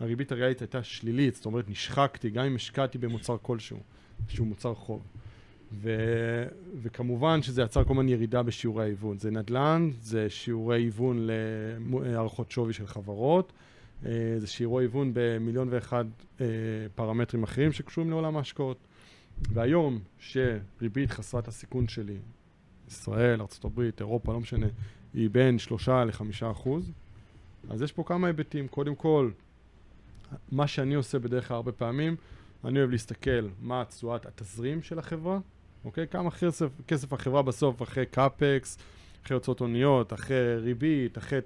הריבית 0.00 0.32
הריאלית 0.32 0.60
הייתה 0.60 0.82
שלילית, 0.82 1.34
זאת 1.34 1.46
אומרת 1.46 1.70
נשחקתי, 1.70 2.30
גם 2.30 2.44
אם 2.44 2.56
השקעתי 2.56 2.98
במוצר 2.98 3.36
כלשהו, 3.42 3.80
שהוא 4.28 4.46
מוצר 4.46 4.74
חוב. 4.74 5.02
ו... 5.72 5.90
וכמובן 6.82 7.42
שזה 7.42 7.62
יצר 7.62 7.84
כל 7.84 7.92
הזמן 7.92 8.08
ירידה 8.08 8.42
בשיעורי 8.42 8.84
ההיוון. 8.84 9.18
זה 9.18 9.30
נדל"ן, 9.30 9.90
זה 10.00 10.30
שיעורי 10.30 10.76
היוון 10.76 11.28
להערכות 11.90 12.50
שווי 12.50 12.72
של 12.72 12.86
חברות, 12.86 13.52
אה, 14.06 14.10
זה 14.38 14.46
שיעורי 14.46 14.84
היוון 14.84 15.10
במיליון 15.14 15.68
ואחד 15.70 16.04
אה, 16.40 16.46
פרמטרים 16.94 17.42
אחרים 17.42 17.72
שקשורים 17.72 18.10
לעולם 18.10 18.36
ההשקעות. 18.36 18.78
והיום 19.52 19.98
שריבית 20.18 21.10
חסרת 21.10 21.48
הסיכון 21.48 21.88
שלי, 21.88 22.16
ישראל, 22.88 23.40
ארה"ב, 23.40 23.80
אירופה, 24.00 24.32
לא 24.32 24.40
משנה, 24.40 24.66
היא 25.14 25.30
בין 25.30 25.58
שלושה 25.58 26.04
לחמישה 26.04 26.50
אחוז, 26.50 26.92
אז 27.70 27.82
יש 27.82 27.92
פה 27.92 28.02
כמה 28.06 28.26
היבטים. 28.26 28.68
קודם 28.68 28.94
כל, 28.94 29.30
מה 30.52 30.66
שאני 30.66 30.94
עושה 30.94 31.18
בדרך 31.18 31.48
כלל 31.48 31.54
הרבה 31.54 31.72
פעמים, 31.72 32.16
אני 32.64 32.78
אוהב 32.78 32.90
להסתכל 32.90 33.48
מה 33.60 33.84
תשואת 33.84 34.26
התזרים 34.26 34.82
של 34.82 34.98
החברה, 34.98 35.38
אוקיי? 35.84 36.06
כמה 36.08 36.30
כסף, 36.30 36.68
כסף 36.88 37.12
החברה 37.12 37.42
בסוף 37.42 37.82
אחרי 37.82 38.06
קאפקס, 38.06 38.78
אחרי 39.24 39.34
הוצאות 39.34 39.60
הוניות, 39.60 40.12
אחרי 40.12 40.56
ריבית, 40.56 41.18
אחרי 41.18 41.38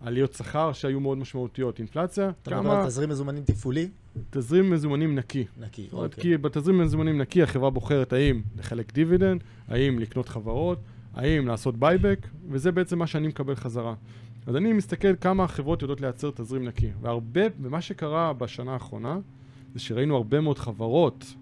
עליות 0.00 0.32
שכר 0.32 0.72
שהיו 0.72 1.00
מאוד 1.00 1.18
משמעותיות, 1.18 1.78
אינפלציה, 1.78 2.30
אתה 2.42 2.50
מדבר 2.50 2.62
כמה 2.62 2.80
על 2.80 2.86
תזרים 2.86 3.08
מזומנים 3.08 3.42
תפעולי? 3.44 3.88
תזרים 4.30 4.70
מזומנים 4.70 5.14
נקי. 5.14 5.44
נקי, 5.60 5.88
זאת 5.90 6.12
אוקיי. 6.12 6.22
כי 6.22 6.36
בתזרים 6.36 6.78
מזומנים 6.78 7.18
נקי 7.18 7.42
החברה 7.42 7.70
בוחרת 7.70 8.12
האם 8.12 8.42
לחלק 8.58 8.92
דיבידנד, 8.92 9.44
האם 9.68 9.98
לקנות 9.98 10.28
חברות, 10.28 10.78
האם 11.14 11.46
לעשות 11.46 11.76
buyback, 11.76 12.26
וזה 12.50 12.72
בעצם 12.72 12.98
מה 12.98 13.06
שאני 13.06 13.28
מקבל 13.28 13.54
חזרה. 13.54 13.94
אז 14.46 14.56
אני 14.56 14.72
מסתכל 14.72 15.16
כמה 15.20 15.44
החברות 15.44 15.82
יודעות 15.82 16.00
לייצר 16.00 16.30
תזרים 16.30 16.64
נקי. 16.64 16.90
והרבה, 17.00 17.42
ומה 17.60 17.80
שקרה 17.80 18.32
בשנה 18.32 18.72
האחרונה, 18.72 19.18
זה 19.74 19.80
שראינו 19.80 20.16
הרבה 20.16 20.40
מאוד 20.40 20.58
חברות 20.58 21.34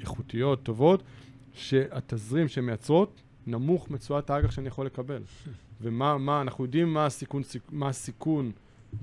איכותיות, 0.00 0.62
טובות, 0.62 1.02
שהתזרים 1.54 2.48
שהן 2.48 2.64
מייצרות 2.64 3.20
נמוך 3.46 3.90
מתשואת 3.90 4.30
האג"ח 4.30 4.50
שאני 4.50 4.68
יכול 4.68 4.86
לקבל. 4.86 5.22
ומה, 5.82 6.18
מה, 6.18 6.40
אנחנו 6.40 6.64
יודעים 6.64 6.94
מה 6.94 7.06
הסיכון, 7.06 7.42
סיכ- 7.42 7.70
מה 7.72 7.88
הסיכון 7.88 8.52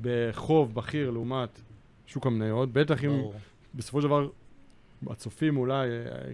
בחוב 0.02 0.74
בכיר 0.76 1.12
לעומת 1.12 1.62
שוק 2.08 2.26
המניות, 2.28 2.74
בטח 2.74 3.04
אם. 3.04 3.10
בסופו 3.76 4.02
של 4.02 4.08
דבר, 4.08 4.30
הצופים 5.08 5.58
אולי, 5.58 5.90
אה, 5.90 6.32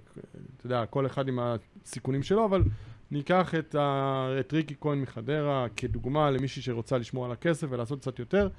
אתה 0.57 0.65
יודע, 0.65 0.85
כל 0.85 1.05
אחד 1.05 1.27
עם 1.27 1.39
הסיכונים 1.85 2.23
שלו, 2.23 2.45
אבל 2.45 2.63
ניקח 3.11 3.55
את, 3.55 3.75
ה... 3.75 4.27
את 4.39 4.53
ריקי 4.53 4.75
כהן 4.81 5.01
מחדרה 5.01 5.67
כדוגמה 5.75 6.31
למישהי 6.31 6.61
שרוצה 6.61 6.97
לשמור 6.97 7.25
על 7.25 7.31
הכסף 7.31 7.67
ולעשות 7.69 7.99
קצת 7.99 8.19
יותר, 8.19 8.49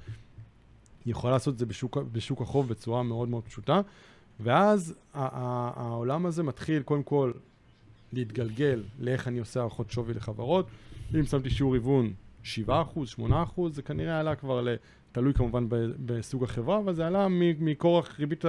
היא 1.05 1.11
יכולה 1.11 1.33
לעשות 1.33 1.53
את 1.53 1.59
זה 1.59 1.65
בשוק, 1.65 1.97
בשוק 2.11 2.41
החוב 2.41 2.67
בצורה 2.69 3.03
מאוד 3.03 3.29
מאוד 3.29 3.43
פשוטה, 3.43 3.81
ואז 4.39 4.93
העולם 5.13 6.25
הזה 6.25 6.43
מתחיל 6.43 6.81
קודם 6.83 7.03
כל 7.03 7.31
להתגלגל 8.13 8.83
לאיך 8.99 9.27
אני 9.27 9.39
עושה 9.39 9.59
הערכות 9.59 9.91
שווי 9.91 10.13
לחברות. 10.13 10.67
אם 11.19 11.25
שמתי 11.25 11.49
שיעור 11.49 11.73
היוון 11.73 12.13
7%, 12.43 12.45
8%, 13.19 13.61
זה 13.69 13.81
כנראה 13.81 14.19
עלה 14.19 14.35
כבר 14.35 14.61
ל... 14.61 14.75
תלוי 15.15 15.33
כמובן 15.33 15.65
בסוג 16.05 16.43
החברה, 16.43 16.77
אבל 16.77 16.93
זה 16.93 17.07
עלה 17.07 17.27
מכורח 17.59 18.19
ריבית 18.19 18.45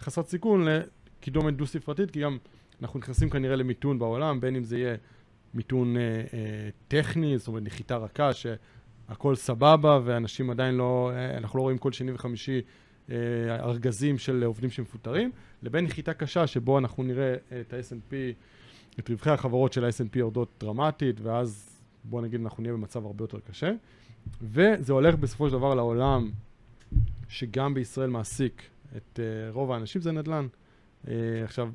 החסרת 0.00 0.28
סיכון 0.28 0.66
לקידומת 0.68 1.56
דו-ספרתית, 1.56 2.10
כי 2.10 2.20
גם 2.20 2.38
אנחנו 2.82 2.98
נכנסים 2.98 3.30
כנראה 3.30 3.56
למיתון 3.56 3.98
בעולם, 3.98 4.40
בין 4.40 4.56
אם 4.56 4.64
זה 4.64 4.78
יהיה 4.78 4.96
מיתון 5.54 5.96
אה, 5.96 6.02
אה, 6.02 6.68
טכני, 6.88 7.38
זאת 7.38 7.48
אומרת 7.48 7.62
נחיתה 7.62 7.96
רכה, 7.96 8.30
שהכל 8.32 9.34
סבבה 9.34 10.00
ואנשים 10.04 10.50
עדיין 10.50 10.74
לא, 10.74 11.10
אה, 11.14 11.38
אנחנו 11.38 11.58
לא 11.58 11.62
רואים 11.62 11.78
כל 11.78 11.92
שני 11.92 12.12
וחמישי 12.12 12.60
אה, 13.10 13.16
ארגזים 13.60 14.18
של 14.18 14.44
עובדים 14.44 14.70
שמפוטרים, 14.70 15.30
לבין 15.62 15.84
נחיתה 15.84 16.14
קשה 16.14 16.46
שבו 16.46 16.78
אנחנו 16.78 17.02
נראה 17.02 17.34
את 17.60 17.72
ה-S&P, 17.72 18.14
את 18.98 19.10
רווחי 19.10 19.30
החברות 19.30 19.72
של 19.72 19.84
ה-S&P 19.84 20.18
יורדות 20.18 20.48
דרמטית, 20.60 21.20
ואז 21.20 21.73
בוא 22.04 22.22
נגיד 22.22 22.40
אנחנו 22.40 22.62
נהיה 22.62 22.74
במצב 22.74 23.06
הרבה 23.06 23.24
יותר 23.24 23.38
קשה. 23.40 23.72
וזה 24.42 24.92
הולך 24.92 25.14
בסופו 25.14 25.48
של 25.48 25.52
דבר 25.52 25.74
לעולם 25.74 26.30
שגם 27.28 27.74
בישראל 27.74 28.10
מעסיק 28.10 28.62
את 28.96 29.18
uh, 29.18 29.54
רוב 29.54 29.72
האנשים, 29.72 30.02
זה 30.02 30.12
נדל"ן. 30.12 30.46
Uh, 31.04 31.08
עכשיו, 31.44 31.70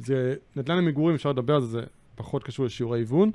זה 0.00 0.34
נדל"ן 0.56 0.76
למגורים, 0.76 1.14
אפשר 1.14 1.30
לדבר 1.30 1.54
על 1.54 1.60
זה, 1.60 1.66
זה 1.66 1.80
פחות 2.14 2.44
קשור 2.44 2.66
לשיעורי 2.66 2.98
היוון. 2.98 3.30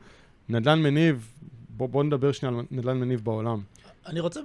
נדל"ן 0.50 0.82
מניב, 0.82 1.34
בוא, 1.70 1.90
בוא 1.90 2.04
נדבר 2.04 2.32
שנייה 2.32 2.56
על 2.56 2.66
נדל"ן 2.72 2.98
מניב 2.98 3.24
בעולם. 3.24 3.62
אני 4.06 4.20
רוצה, 4.20 4.40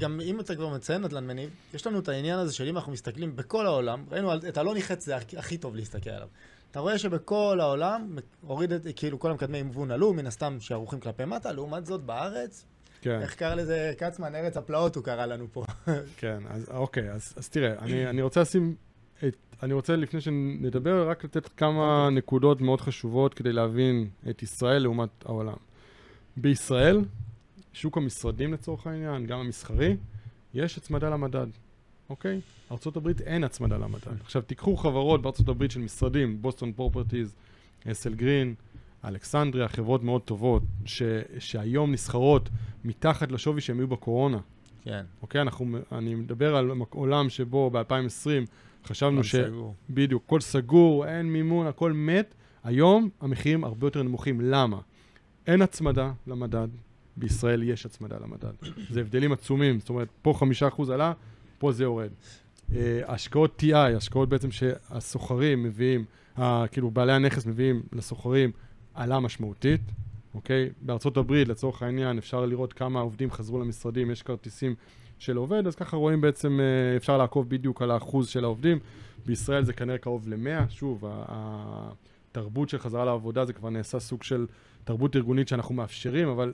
גם 0.00 0.20
אם 0.20 0.40
אתה 0.40 0.54
כבר 0.54 0.74
מציין 0.74 1.02
נדל"ן 1.02 1.26
מניב, 1.26 1.50
יש 1.74 1.86
לנו 1.86 1.98
את 1.98 2.08
העניין 2.08 2.38
הזה 2.38 2.54
של 2.54 2.68
אם 2.68 2.76
אנחנו 2.76 2.92
מסתכלים 2.92 3.36
בכל 3.36 3.66
העולם, 3.66 4.04
ראינו 4.10 4.36
את 4.36 4.58
אלוני 4.58 4.82
חץ 4.82 5.04
זה 5.04 5.16
הכי 5.16 5.58
טוב 5.58 5.76
להסתכל 5.76 6.10
עליו. 6.10 6.28
אתה 6.74 6.80
רואה 6.80 6.98
שבכל 6.98 7.58
העולם, 7.60 8.16
הוריד 8.40 8.72
את, 8.72 8.86
כאילו 8.96 9.18
כל 9.18 9.30
המקדמי 9.30 9.58
היוון 9.58 9.90
עלו, 9.90 10.12
מן 10.12 10.26
הסתם 10.26 10.56
שערוכים 10.60 11.00
כלפי 11.00 11.24
מטה, 11.24 11.52
לעומת 11.52 11.86
זאת 11.86 12.02
בארץ, 12.02 12.66
כן, 13.00 13.20
איך 13.20 13.34
קרא 13.34 13.54
לזה 13.54 13.92
כצמן, 13.98 14.34
ארץ 14.34 14.56
הפלאות 14.56 14.96
הוא 14.96 15.04
קרא 15.04 15.26
לנו 15.26 15.46
פה. 15.52 15.64
כן, 16.20 16.42
אז 16.48 16.68
אוקיי, 16.70 17.10
אז, 17.10 17.34
אז 17.36 17.48
תראה, 17.48 17.78
אני, 17.78 18.06
אני 18.06 18.22
רוצה 18.22 18.40
לשים 18.40 18.74
את, 19.28 19.36
אני 19.62 19.74
רוצה 19.74 19.96
לפני 19.96 20.20
שנדבר, 20.20 21.08
רק 21.08 21.24
לתת 21.24 21.48
כמה 21.48 22.08
נקודות 22.12 22.60
מאוד 22.60 22.80
חשובות 22.80 23.34
כדי 23.34 23.52
להבין 23.52 24.08
את 24.30 24.42
ישראל 24.42 24.82
לעומת 24.82 25.24
העולם. 25.24 25.56
בישראל, 26.36 27.04
שוק 27.72 27.96
המשרדים 27.96 28.52
לצורך 28.52 28.86
העניין, 28.86 29.26
גם 29.26 29.38
המסחרי, 29.38 29.96
יש 30.54 30.78
הצמדה 30.78 31.10
למדד, 31.10 31.46
אוקיי? 32.10 32.40
ארה"ב 32.70 33.08
אין 33.26 33.44
הצמדה 33.44 33.76
למדד. 33.76 34.20
עכשיו, 34.20 34.42
תיקחו 34.42 34.76
חברות 34.76 35.48
הברית 35.48 35.70
של 35.70 35.80
משרדים, 35.80 36.42
בוסטון 36.42 36.72
פרופרטיז, 36.72 37.34
אסל 37.90 38.14
גרין, 38.14 38.54
אלכסנדריה, 39.04 39.68
חברות 39.68 40.02
מאוד 40.02 40.22
טובות, 40.22 40.62
ש, 40.84 41.02
שהיום 41.38 41.92
נסחרות 41.92 42.48
מתחת 42.84 43.32
לשווי 43.32 43.60
שהם 43.60 43.78
היו 43.78 43.88
בקורונה. 43.88 44.38
כן. 44.84 45.04
אוקיי? 45.22 45.40
אנחנו, 45.40 45.78
אני 45.92 46.14
מדבר 46.14 46.56
על 46.56 46.70
עולם 46.90 47.28
שבו 47.28 47.70
ב-2020 47.70 48.46
חשבנו 48.86 49.24
ש... 49.24 49.36
סגור. 49.36 49.74
בדיוק, 49.90 50.22
הכל 50.26 50.40
סגור, 50.40 51.06
אין 51.06 51.32
מימון, 51.32 51.66
הכל 51.66 51.92
מת. 51.92 52.34
היום 52.64 53.08
המחירים 53.20 53.64
הרבה 53.64 53.86
יותר 53.86 54.02
נמוכים. 54.02 54.40
למה? 54.40 54.80
אין 55.46 55.62
הצמדה 55.62 56.12
למדד, 56.26 56.68
בישראל 57.16 57.62
יש 57.62 57.86
הצמדה 57.86 58.16
למדד. 58.18 58.52
זה 58.90 59.00
הבדלים 59.00 59.32
עצומים, 59.32 59.80
זאת 59.80 59.88
אומרת, 59.88 60.08
פה 60.22 60.34
חמישה 60.36 60.68
אחוז 60.68 60.90
עלה, 60.90 61.12
פה 61.58 61.72
זה 61.72 61.84
יורד. 61.84 62.10
אה, 62.74 63.00
השקעות 63.06 63.62
TI, 63.62 63.76
השקעות 63.96 64.28
בעצם 64.28 64.50
שהסוחרים 64.50 65.62
מביאים, 65.62 66.04
כאילו 66.72 66.90
בעלי 66.90 67.12
הנכס 67.12 67.46
מביאים 67.46 67.82
לסוחרים, 67.92 68.50
עלה 68.94 69.20
משמעותית, 69.20 69.80
אוקיי? 70.34 70.70
בארצות 70.80 71.16
הברית, 71.16 71.48
לצורך 71.48 71.82
העניין, 71.82 72.18
אפשר 72.18 72.46
לראות 72.46 72.72
כמה 72.72 73.00
עובדים 73.00 73.30
חזרו 73.30 73.58
למשרדים, 73.58 74.10
יש 74.10 74.22
כרטיסים 74.22 74.74
של 75.18 75.36
עובד, 75.36 75.66
אז 75.66 75.74
ככה 75.74 75.96
רואים 75.96 76.20
בעצם, 76.20 76.60
אה, 76.60 76.96
אפשר 76.96 77.18
לעקוב 77.18 77.48
בדיוק 77.48 77.82
על 77.82 77.90
האחוז 77.90 78.28
של 78.28 78.44
העובדים. 78.44 78.78
בישראל 79.26 79.64
זה 79.64 79.72
כנראה 79.72 79.98
קרוב 79.98 80.28
ל-100, 80.28 80.70
שוב, 80.70 81.04
התרבות 81.08 82.68
של 82.68 82.78
חזרה 82.78 83.04
לעבודה 83.04 83.44
זה 83.44 83.52
כבר 83.52 83.70
נעשה 83.70 84.00
סוג 84.00 84.22
של 84.22 84.46
תרבות 84.84 85.16
ארגונית 85.16 85.48
שאנחנו 85.48 85.74
מאפשרים, 85.74 86.28
אבל 86.28 86.52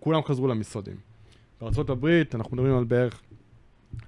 כולם 0.00 0.22
חזרו 0.22 0.48
למשרדים. 0.48 0.96
בארצות 1.60 1.90
הברית 1.90 2.34
אנחנו 2.34 2.56
מדברים 2.56 2.76
על 2.76 2.84
בערך 2.84 3.22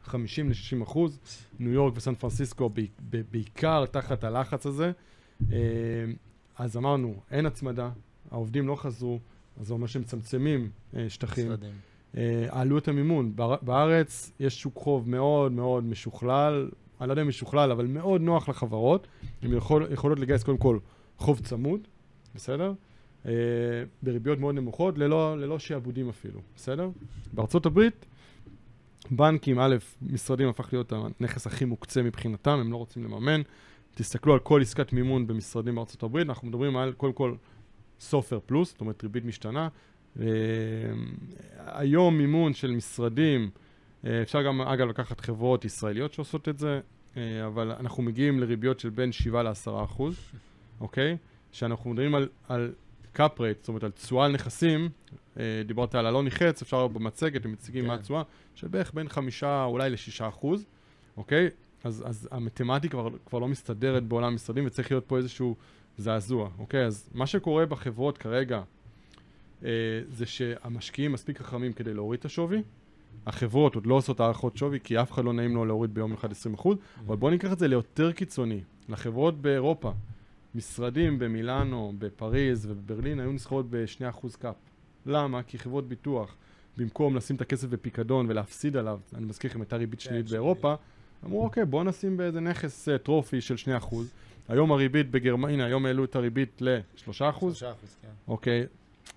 50 0.04 0.50
ל-60 0.50 0.82
אחוז, 0.82 1.18
ניו 1.58 1.72
יורק 1.72 1.92
וסן 1.96 2.14
פרנסיסקו 2.14 2.70
בעיקר 3.30 3.86
תחת 3.86 4.24
הלחץ 4.24 4.66
הזה. 4.66 4.92
אה, 5.52 5.58
אז 6.58 6.76
אמרנו, 6.76 7.14
אין 7.30 7.46
הצמדה, 7.46 7.90
העובדים 8.30 8.68
לא 8.68 8.76
חזרו, 8.76 9.20
אז 9.60 9.66
זה 9.66 9.72
אומר 9.72 9.86
שמצמצמים 9.86 10.70
אה, 10.96 11.10
שטחים. 11.10 11.52
אה, 12.16 12.46
עלויות 12.50 12.88
המימון, 12.88 13.32
בארץ 13.62 14.32
יש 14.40 14.60
שוק 14.60 14.76
חוב 14.76 15.08
מאוד 15.08 15.52
מאוד 15.52 15.84
משוכלל, 15.84 16.70
אני 17.00 17.08
לא 17.08 17.12
יודע 17.12 17.22
אם 17.22 17.28
משוכלל, 17.28 17.70
אבל 17.70 17.86
מאוד 17.86 18.20
נוח 18.20 18.48
לחברות, 18.48 19.06
הן 19.42 19.52
יכול, 19.56 19.86
יכולות 19.92 20.18
לגייס 20.18 20.42
קודם 20.42 20.58
כל 20.58 20.78
חוב 21.18 21.40
צמוד, 21.40 21.80
בסדר? 22.34 22.72
בריביות 24.02 24.38
מאוד 24.38 24.54
נמוכות, 24.54 24.98
ללא, 24.98 25.38
ללא 25.38 25.58
שעבודים 25.58 26.08
אפילו, 26.08 26.40
בסדר? 26.56 26.90
בארצות 27.32 27.66
הברית, 27.66 28.06
בנקים, 29.10 29.60
א', 29.60 29.76
משרדים 30.02 30.48
הפך 30.48 30.68
להיות 30.72 30.92
הנכס 30.92 31.46
הכי 31.46 31.64
מוקצה 31.64 32.02
מבחינתם, 32.02 32.58
הם 32.58 32.72
לא 32.72 32.76
רוצים 32.76 33.04
לממן. 33.04 33.42
תסתכלו 33.94 34.32
על 34.32 34.38
כל 34.38 34.62
עסקת 34.62 34.92
מימון 34.92 35.26
במשרדים 35.26 35.74
בארצות 35.74 36.02
הברית, 36.02 36.28
אנחנו 36.28 36.48
מדברים 36.48 36.76
על 36.76 36.92
קודם 36.92 37.12
כל 37.12 37.34
סופר 38.00 38.38
פלוס, 38.46 38.70
זאת 38.70 38.80
אומרת 38.80 39.02
ריבית 39.02 39.24
משתנה. 39.24 39.68
אה, 40.20 40.26
היום 41.66 42.18
מימון 42.18 42.54
של 42.54 42.70
משרדים, 42.70 43.50
אה, 44.04 44.22
אפשר 44.22 44.42
גם 44.42 44.60
אגב 44.60 44.88
לקחת 44.88 45.20
חברות 45.20 45.64
ישראליות 45.64 46.12
שעושות 46.12 46.48
את 46.48 46.58
זה, 46.58 46.80
אה, 47.16 47.46
אבל 47.46 47.72
אנחנו 47.72 48.02
מגיעים 48.02 48.40
לריביות 48.40 48.80
של 48.80 48.90
בין 48.90 49.12
7 49.12 49.42
ל-10 49.42 49.84
אחוז, 49.84 50.16
אוקיי? 50.80 51.16
שאנחנו 51.52 51.90
מדברים 51.90 52.14
על, 52.14 52.28
על 52.48 52.72
cap 53.16 53.38
rate, 53.38 53.58
זאת 53.60 53.68
אומרת 53.68 53.84
על 53.84 53.90
תשואה 53.90 54.24
על 54.24 54.32
נכסים, 54.32 54.88
אה, 55.38 55.62
דיברת 55.66 55.94
על 55.94 56.06
אלוני 56.06 56.30
חץ, 56.30 56.62
אפשר 56.62 56.86
במצגת, 56.86 57.44
הם 57.44 57.52
מציגים 57.52 57.82
כן. 57.82 57.88
מה 57.88 57.94
התשואה, 57.94 58.22
של 58.54 58.68
בערך 58.68 58.94
בין 58.94 59.08
5 59.08 59.44
אולי 59.44 59.90
ל-6 59.90 60.28
אחוז, 60.28 60.66
אוקיי? 61.16 61.48
אז, 61.84 62.04
אז 62.06 62.28
המתמטיקה 62.30 62.98
כבר, 62.98 63.08
כבר 63.26 63.38
לא 63.38 63.48
מסתדרת 63.48 64.04
בעולם 64.04 64.32
המשרדים 64.32 64.66
וצריך 64.66 64.90
להיות 64.90 65.04
פה 65.06 65.16
איזשהו 65.16 65.56
זעזוע, 65.98 66.50
אוקיי? 66.58 66.84
אז 66.84 67.10
מה 67.14 67.26
שקורה 67.26 67.66
בחברות 67.66 68.18
כרגע 68.18 68.62
אה, 69.64 69.70
זה 70.08 70.26
שהמשקיעים 70.26 71.12
מספיק 71.12 71.38
חכמים 71.38 71.72
כדי 71.72 71.94
להוריד 71.94 72.18
את 72.18 72.24
השווי. 72.24 72.62
החברות 73.26 73.74
עוד 73.74 73.86
לא 73.86 73.94
עושות 73.94 74.20
הערכות 74.20 74.56
שווי 74.56 74.78
כי 74.84 75.00
אף 75.00 75.12
אחד 75.12 75.24
לא 75.24 75.32
נעים 75.32 75.54
לו 75.54 75.64
להוריד 75.64 75.94
ביום 75.94 76.12
אחד 76.12 76.28
20%, 76.32 76.68
אבל 77.06 77.16
בואו 77.16 77.30
ניקח 77.30 77.52
את 77.52 77.58
זה 77.58 77.68
ליותר 77.68 78.12
קיצוני. 78.12 78.60
לחברות 78.88 79.40
באירופה, 79.40 79.92
משרדים 80.56 81.18
במילאנו, 81.18 81.92
בפריז 81.98 82.66
ובברלין 82.70 83.20
היו 83.20 83.32
נסחרות 83.32 83.66
ב-2% 83.70 84.26
קאפ. 84.38 84.54
למה? 85.06 85.42
כי 85.42 85.58
חברות 85.58 85.88
ביטוח, 85.88 86.34
במקום 86.76 87.16
לשים 87.16 87.36
את 87.36 87.40
הכסף 87.40 87.68
בפיקדון 87.68 88.26
ולהפסיד 88.28 88.76
עליו, 88.76 89.00
אני 89.14 89.26
מזכיר 89.26 89.50
לכם, 89.50 89.60
הייתה 89.60 89.76
ריבית 89.76 90.00
כן, 90.00 90.04
שלילית. 90.04 90.30
באירופה, 90.30 90.74
אמרו 91.24 91.44
אוקיי, 91.44 91.64
בואו 91.64 91.84
נשים 91.84 92.16
באיזה 92.16 92.40
נכס 92.40 92.88
אה, 92.88 92.98
trophy 92.98 93.40
של 93.40 93.54
2%. 93.82 93.94
היום 94.48 94.72
הריבית 94.72 95.10
בגרמניה, 95.10 95.66
היום 95.66 95.86
העלו 95.86 96.04
את 96.04 96.16
הריבית 96.16 96.62
ל-3%. 96.62 97.00
שלושה 97.00 97.28
אחוז, 97.30 97.62
כן. 97.62 98.08
אוקיי, 98.28 98.66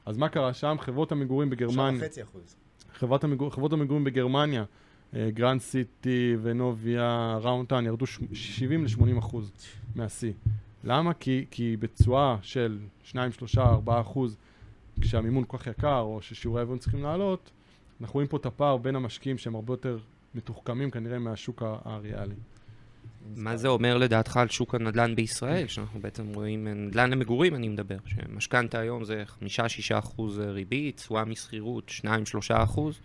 אז 0.06 0.18
מה 0.18 0.30
קרה 0.30 0.54
שם? 0.54 0.76
חברות 0.80 1.12
המגורים 1.12 1.50
בגרמניה, 1.50 1.92
שלושה 1.92 2.06
וחצי 2.06 2.24
אחוז. 2.24 2.56
חברות, 2.94 3.24
המגור, 3.24 3.50
חברות 3.50 3.74
המגורים 3.74 4.04
בגרמניה, 4.04 4.64
Grand 5.16 5.62
City, 5.62 6.36
Vonovia, 6.42 7.38
Aroundtown, 7.42 7.86
ירדו 7.86 8.06
ש- 8.06 8.20
70 8.34 8.84
ל-80 8.86 9.20
אחוז 9.20 9.52
מהשיא. 9.96 10.34
למה? 10.84 11.14
כי, 11.14 11.46
כי 11.52 11.78
בתשואה 11.80 12.38
של 12.42 12.80
2, 13.04 13.32
3, 13.32 13.58
4 13.58 14.02
אחוז, 14.02 14.38
כשהמימון 15.02 15.44
כל 15.48 15.58
כך 15.58 15.68
יקר, 15.68 16.00
או 16.00 16.22
ששיעורי 16.22 16.60
ההיוון 16.60 16.78
צריכים 16.78 17.04
לעלות, 17.04 17.52
אנחנו 18.02 18.14
רואים 18.14 18.28
פה 18.28 18.38
את 18.38 18.46
הפער 18.46 18.78
בין 18.78 18.96
המשקיעים 18.96 19.38
שהם 19.38 19.56
הרבה 19.56 19.74
יותר 19.74 19.98
מתוחכמים 20.36 20.92
כנראה 20.92 21.20
מהשוק 21.20 21.64
הריאלי. 21.86 22.36
מה 23.36 23.58
זה 23.58 23.68
אומר 23.68 23.98
לדעתך 23.98 24.38
על 24.38 24.48
שוק 24.48 24.76
הנדל"ן 24.76 25.16
בישראל, 25.16 25.68
שאנחנו 25.68 26.00
בעצם 26.00 26.28
רואים, 26.34 26.68
נדל"ן 26.68 27.10
למגורים 27.10 27.56
אני 27.56 27.68
מדבר, 27.68 27.98
שמשכנתה 28.06 28.80
היום 28.80 29.04
זה 29.04 29.24
5-6 29.42 29.44
אחוז 30.00 30.40
ריבית, 30.40 30.98
תשואה 30.98 31.26
משכירות 31.26 31.92
2-3 32.06 32.08
אחוז, 32.50 33.00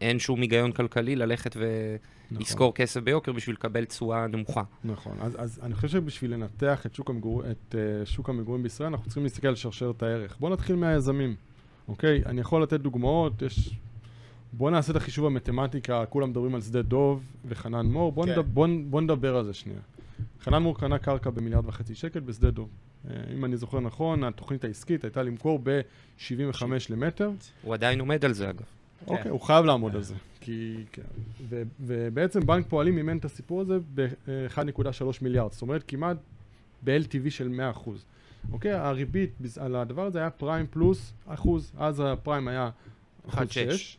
אין 0.00 0.18
שום 0.18 0.40
היגיון 0.40 0.72
כלכלי 0.72 1.16
ללכת 1.16 1.56
נכון. 1.56 1.68
ולשכור 2.30 2.74
כסף 2.74 3.00
ביוקר 3.00 3.32
בשביל 3.32 3.56
לקבל 3.56 3.84
תשואה 3.84 4.26
נמוכה. 4.26 4.62
נכון, 4.84 5.16
אז, 5.20 5.36
אז 5.38 5.60
אני 5.62 5.74
חושב 5.74 5.88
שבשביל 5.88 6.32
לנתח 6.32 6.86
את 6.86 6.94
שוק, 6.94 7.10
המגור... 7.10 7.42
את, 7.50 7.74
uh, 7.74 8.06
שוק 8.06 8.28
המגורים 8.28 8.62
בישראל, 8.62 8.88
אנחנו 8.88 9.04
צריכים 9.04 9.22
להסתכל 9.22 9.48
על 9.48 9.54
שרשרת 9.54 10.02
הערך. 10.02 10.36
בואו 10.40 10.52
נתחיל 10.52 10.76
מהיזמים, 10.76 11.34
אוקיי? 11.88 12.22
אני 12.26 12.40
יכול 12.40 12.62
לתת 12.62 12.80
דוגמאות, 12.80 13.42
יש... 13.42 13.70
בואו 14.52 14.70
נעשה 14.70 14.92
את 14.92 14.96
החישוב 14.96 15.26
המתמטיקה, 15.26 16.06
כולם 16.06 16.30
מדברים 16.30 16.54
על 16.54 16.60
שדה 16.60 16.82
דוב 16.82 17.22
וחנן 17.44 17.86
מור, 17.86 18.12
בואו 18.12 18.26
כן. 18.26 18.32
נדבר, 18.32 18.42
בוא, 18.42 18.68
בוא 18.86 19.00
נדבר 19.00 19.36
על 19.36 19.44
זה 19.44 19.54
שנייה. 19.54 19.80
חנן 20.40 20.62
מור 20.62 20.78
קנה 20.78 20.98
קרקע 20.98 21.30
במיליארד 21.30 21.66
וחצי 21.66 21.94
שקל 21.94 22.20
בשדה 22.20 22.50
דוב. 22.50 22.68
Uh, 22.68 23.08
אם 23.34 23.44
אני 23.44 23.56
זוכר 23.56 23.80
נכון, 23.80 24.24
התוכנית 24.24 24.64
העסקית 24.64 25.04
הייתה 25.04 25.22
למכור 25.22 25.60
ב-75 25.62 26.64
למטר. 26.90 27.30
הוא 27.62 27.74
עדיין 27.74 28.00
עומד 28.00 28.24
על 28.24 28.32
זה 28.32 28.50
אגב. 28.50 28.75
אוקיי, 29.06 29.30
הוא 29.30 29.40
חייב 29.40 29.64
לעמוד 29.64 29.96
על 29.96 30.02
זה. 30.02 30.14
כי... 30.40 30.76
כן. 30.92 31.02
ו- 31.48 31.62
ובעצם 31.80 32.46
בנק 32.46 32.66
פועלים 32.68 32.94
מימן 32.94 33.16
את 33.16 33.24
הסיפור 33.24 33.60
הזה 33.60 33.78
ב-1.3 33.94 34.90
מיליארד. 35.22 35.52
זאת 35.52 35.62
אומרת, 35.62 35.84
כמעט 35.88 36.16
ב-LTV 36.84 37.30
של 37.30 37.60
100%. 37.86 37.90
אוקיי, 38.52 38.72
הריבית 38.72 39.30
על 39.60 39.76
הדבר 39.76 40.06
הזה 40.06 40.18
היה 40.18 40.30
פריים 40.30 40.66
פלוס 40.70 41.12
אחוז. 41.26 41.72
אז 41.78 42.02
הפריים 42.06 42.48
היה 42.48 42.70
1.6. 43.28 43.34
1.6. 43.34 43.36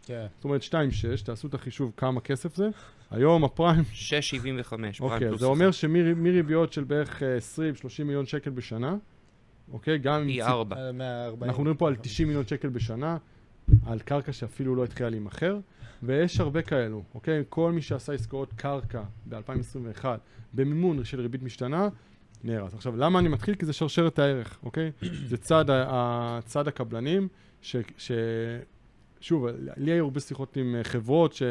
כן. 0.05 0.25
זאת 0.35 0.43
אומרת 0.43 0.61
2.6, 0.61 0.73
תעשו 1.25 1.47
את 1.47 1.53
החישוב 1.53 1.91
כמה 1.97 2.21
כסף 2.21 2.55
זה. 2.55 2.69
היום 3.11 3.43
הפריים, 3.43 3.83
6.75. 4.69 4.73
אוקיי, 4.99 5.37
זה 5.37 5.45
אומר 5.45 5.71
שמריביות 5.71 6.73
של 6.73 6.83
בערך 6.83 7.23
אה, 7.23 7.37
20-30 8.01 8.03
מיליון 8.03 8.25
שקל 8.25 8.49
בשנה, 8.49 8.95
אוקיי, 9.71 9.97
גם 9.97 10.21
אם... 10.21 10.27
פי 10.27 10.41
ציפ- 10.41 10.47
4. 10.47 10.75
על 10.79 10.91
140. 10.91 11.43
אנחנו 11.43 11.63
מדברים 11.63 11.77
פה 11.77 11.87
על 11.87 11.95
90 11.95 12.27
מיליון 12.27 12.47
שקל 12.47 12.69
בשנה, 12.69 13.17
על 13.85 13.99
קרקע 13.99 14.33
שאפילו 14.33 14.75
לא 14.75 14.83
התחילה 14.83 15.09
להימכר, 15.09 15.59
ויש 16.03 16.39
הרבה 16.39 16.61
כאלו, 16.61 17.03
אוקיי? 17.15 17.43
כל 17.49 17.71
מי 17.71 17.81
שעשה 17.81 18.13
עסקאות 18.13 18.53
קרקע 18.53 19.03
ב-2021 19.29 20.05
במימון 20.53 21.03
של 21.03 21.21
ריבית 21.21 21.43
משתנה, 21.43 21.89
נהרס. 22.43 22.73
עכשיו, 22.73 22.97
למה 22.97 23.19
אני 23.19 23.29
מתחיל? 23.29 23.55
כי 23.55 23.65
זה 23.65 23.73
שרשרת 23.73 24.19
הערך, 24.19 24.59
אוקיי? 24.63 24.91
זה 25.29 25.37
צד, 25.37 25.65
צד 26.45 26.67
הקבלנים, 26.67 27.27
ש, 27.61 27.75
ש... 27.97 28.11
שוב, 29.21 29.45
לי 29.77 29.91
היו 29.91 30.03
הרבה 30.03 30.19
שיחות 30.19 30.57
עם 30.57 30.75
אה, 30.75 30.83
חברות, 30.83 31.33
ש... 31.33 31.43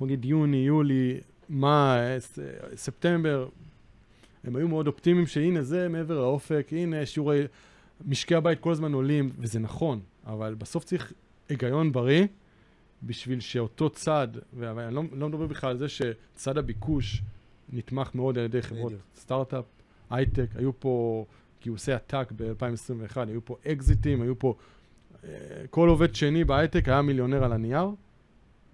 נגיד 0.00 0.24
יוני, 0.24 0.56
יולי, 0.56 1.20
ס- 2.18 2.38
ספטמבר, 2.74 3.48
הם 4.44 4.56
היו 4.56 4.68
מאוד 4.68 4.86
אופטימיים 4.86 5.26
שהנה 5.26 5.62
זה 5.62 5.88
מעבר 5.88 6.20
לאופק, 6.20 6.66
הנה 6.72 7.06
שיעורי... 7.06 7.42
משקי 8.06 8.34
הבית 8.34 8.60
כל 8.60 8.72
הזמן 8.72 8.92
עולים, 8.92 9.30
וזה 9.38 9.58
נכון, 9.58 10.00
אבל 10.26 10.54
בסוף 10.54 10.84
צריך 10.84 11.12
היגיון 11.48 11.92
בריא 11.92 12.26
בשביל 13.02 13.40
שאותו 13.40 13.90
צד, 13.90 14.28
ואני 14.52 14.94
לא, 14.94 15.02
לא 15.12 15.28
מדבר 15.28 15.46
בכלל 15.46 15.70
על 15.70 15.78
זה 15.78 15.88
שצד 15.88 16.58
הביקוש 16.58 17.22
נתמך 17.68 18.14
מאוד 18.14 18.38
על 18.38 18.44
ידי 18.44 18.62
חברות. 18.62 18.92
סטארט-אפ, 19.16 19.64
הייטק, 20.10 20.48
היו 20.54 20.80
פה 20.80 21.24
גיוסי 21.62 21.92
עתק 21.92 22.32
ב-2021, 22.36 23.16
היו 23.16 23.44
פה 23.44 23.56
אקזיטים, 23.66 24.22
היו 24.22 24.38
פה... 24.38 24.54
אה, 25.24 25.28
כל 25.70 25.88
עובד 25.88 26.14
שני 26.14 26.44
בהייטק 26.44 26.88
היה 26.88 27.02
מיליונר 27.02 27.44
על 27.44 27.52
הנייר, 27.52 27.88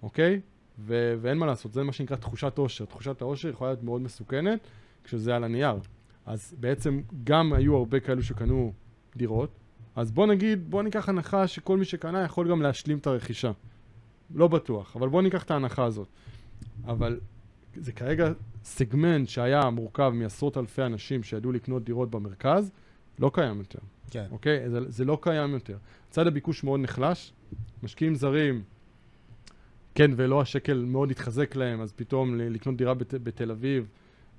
אוקיי? 0.03 0.41
ו- 0.79 1.15
ואין 1.21 1.39
מה 1.39 1.47
לעשות, 1.47 1.73
זה 1.73 1.83
מה 1.83 1.93
שנקרא 1.93 2.17
תחושת 2.17 2.59
עושר. 2.59 2.85
תחושת 2.85 3.23
העושר 3.23 3.49
יכולה 3.49 3.71
להיות 3.71 3.83
מאוד 3.83 4.01
מסוכנת 4.01 4.61
כשזה 5.05 5.37
על 5.37 5.45
הנייר. 5.45 5.75
אז 6.27 6.55
בעצם 6.61 7.01
גם 7.25 7.53
היו 7.53 7.77
הרבה 7.77 8.01
כאלו 8.01 8.23
שקנו 8.23 8.73
דירות, 9.17 9.60
אז 9.97 10.13
בוא 10.13 10.27
נגיד, 10.27 10.71
בוא 10.71 10.83
ניקח 10.83 11.09
הנחה 11.09 11.47
שכל 11.47 11.79
מי 11.79 11.85
שקנה 11.85 12.25
יכול 12.25 12.51
גם 12.51 12.63
להשלים 12.63 12.99
את 12.99 13.07
הרכישה. 13.07 13.51
לא 14.35 14.49
בטוח, 14.49 14.97
אבל 14.97 15.09
בוא 15.09 15.23
ניקח 15.23 15.43
את 15.43 15.51
ההנחה 15.51 15.85
הזאת. 15.85 16.09
אבל 16.87 17.21
זה 17.77 17.93
כרגע 17.93 18.33
סגמנט 18.65 19.29
שהיה 19.29 19.71
מורכב 19.71 20.13
מעשרות 20.15 20.57
אלפי 20.57 20.83
אנשים 20.83 21.23
שידעו 21.23 21.53
לקנות 21.53 21.85
דירות 21.85 22.11
במרכז, 22.11 22.71
לא 23.19 23.31
קיים 23.35 23.59
יותר, 23.59 23.79
כן. 24.11 24.27
אוקיי? 24.31 24.71
זה, 24.71 24.91
זה 24.91 25.05
לא 25.05 25.19
קיים 25.21 25.51
יותר. 25.51 25.77
צד 26.11 26.27
הביקוש 26.27 26.65
מאוד 26.65 26.81
נחלש, 26.81 27.33
משקיעים 27.83 28.15
זרים, 28.15 28.63
כן 29.95 30.11
ולא, 30.17 30.41
השקל 30.41 30.85
מאוד 30.85 31.11
התחזק 31.11 31.57
להם, 31.57 31.81
אז 31.81 31.93
פתאום 31.93 32.41
לקנות 32.41 32.77
דירה 32.77 32.95
בת, 32.95 33.15
בתל 33.15 33.51
אביב 33.51 33.89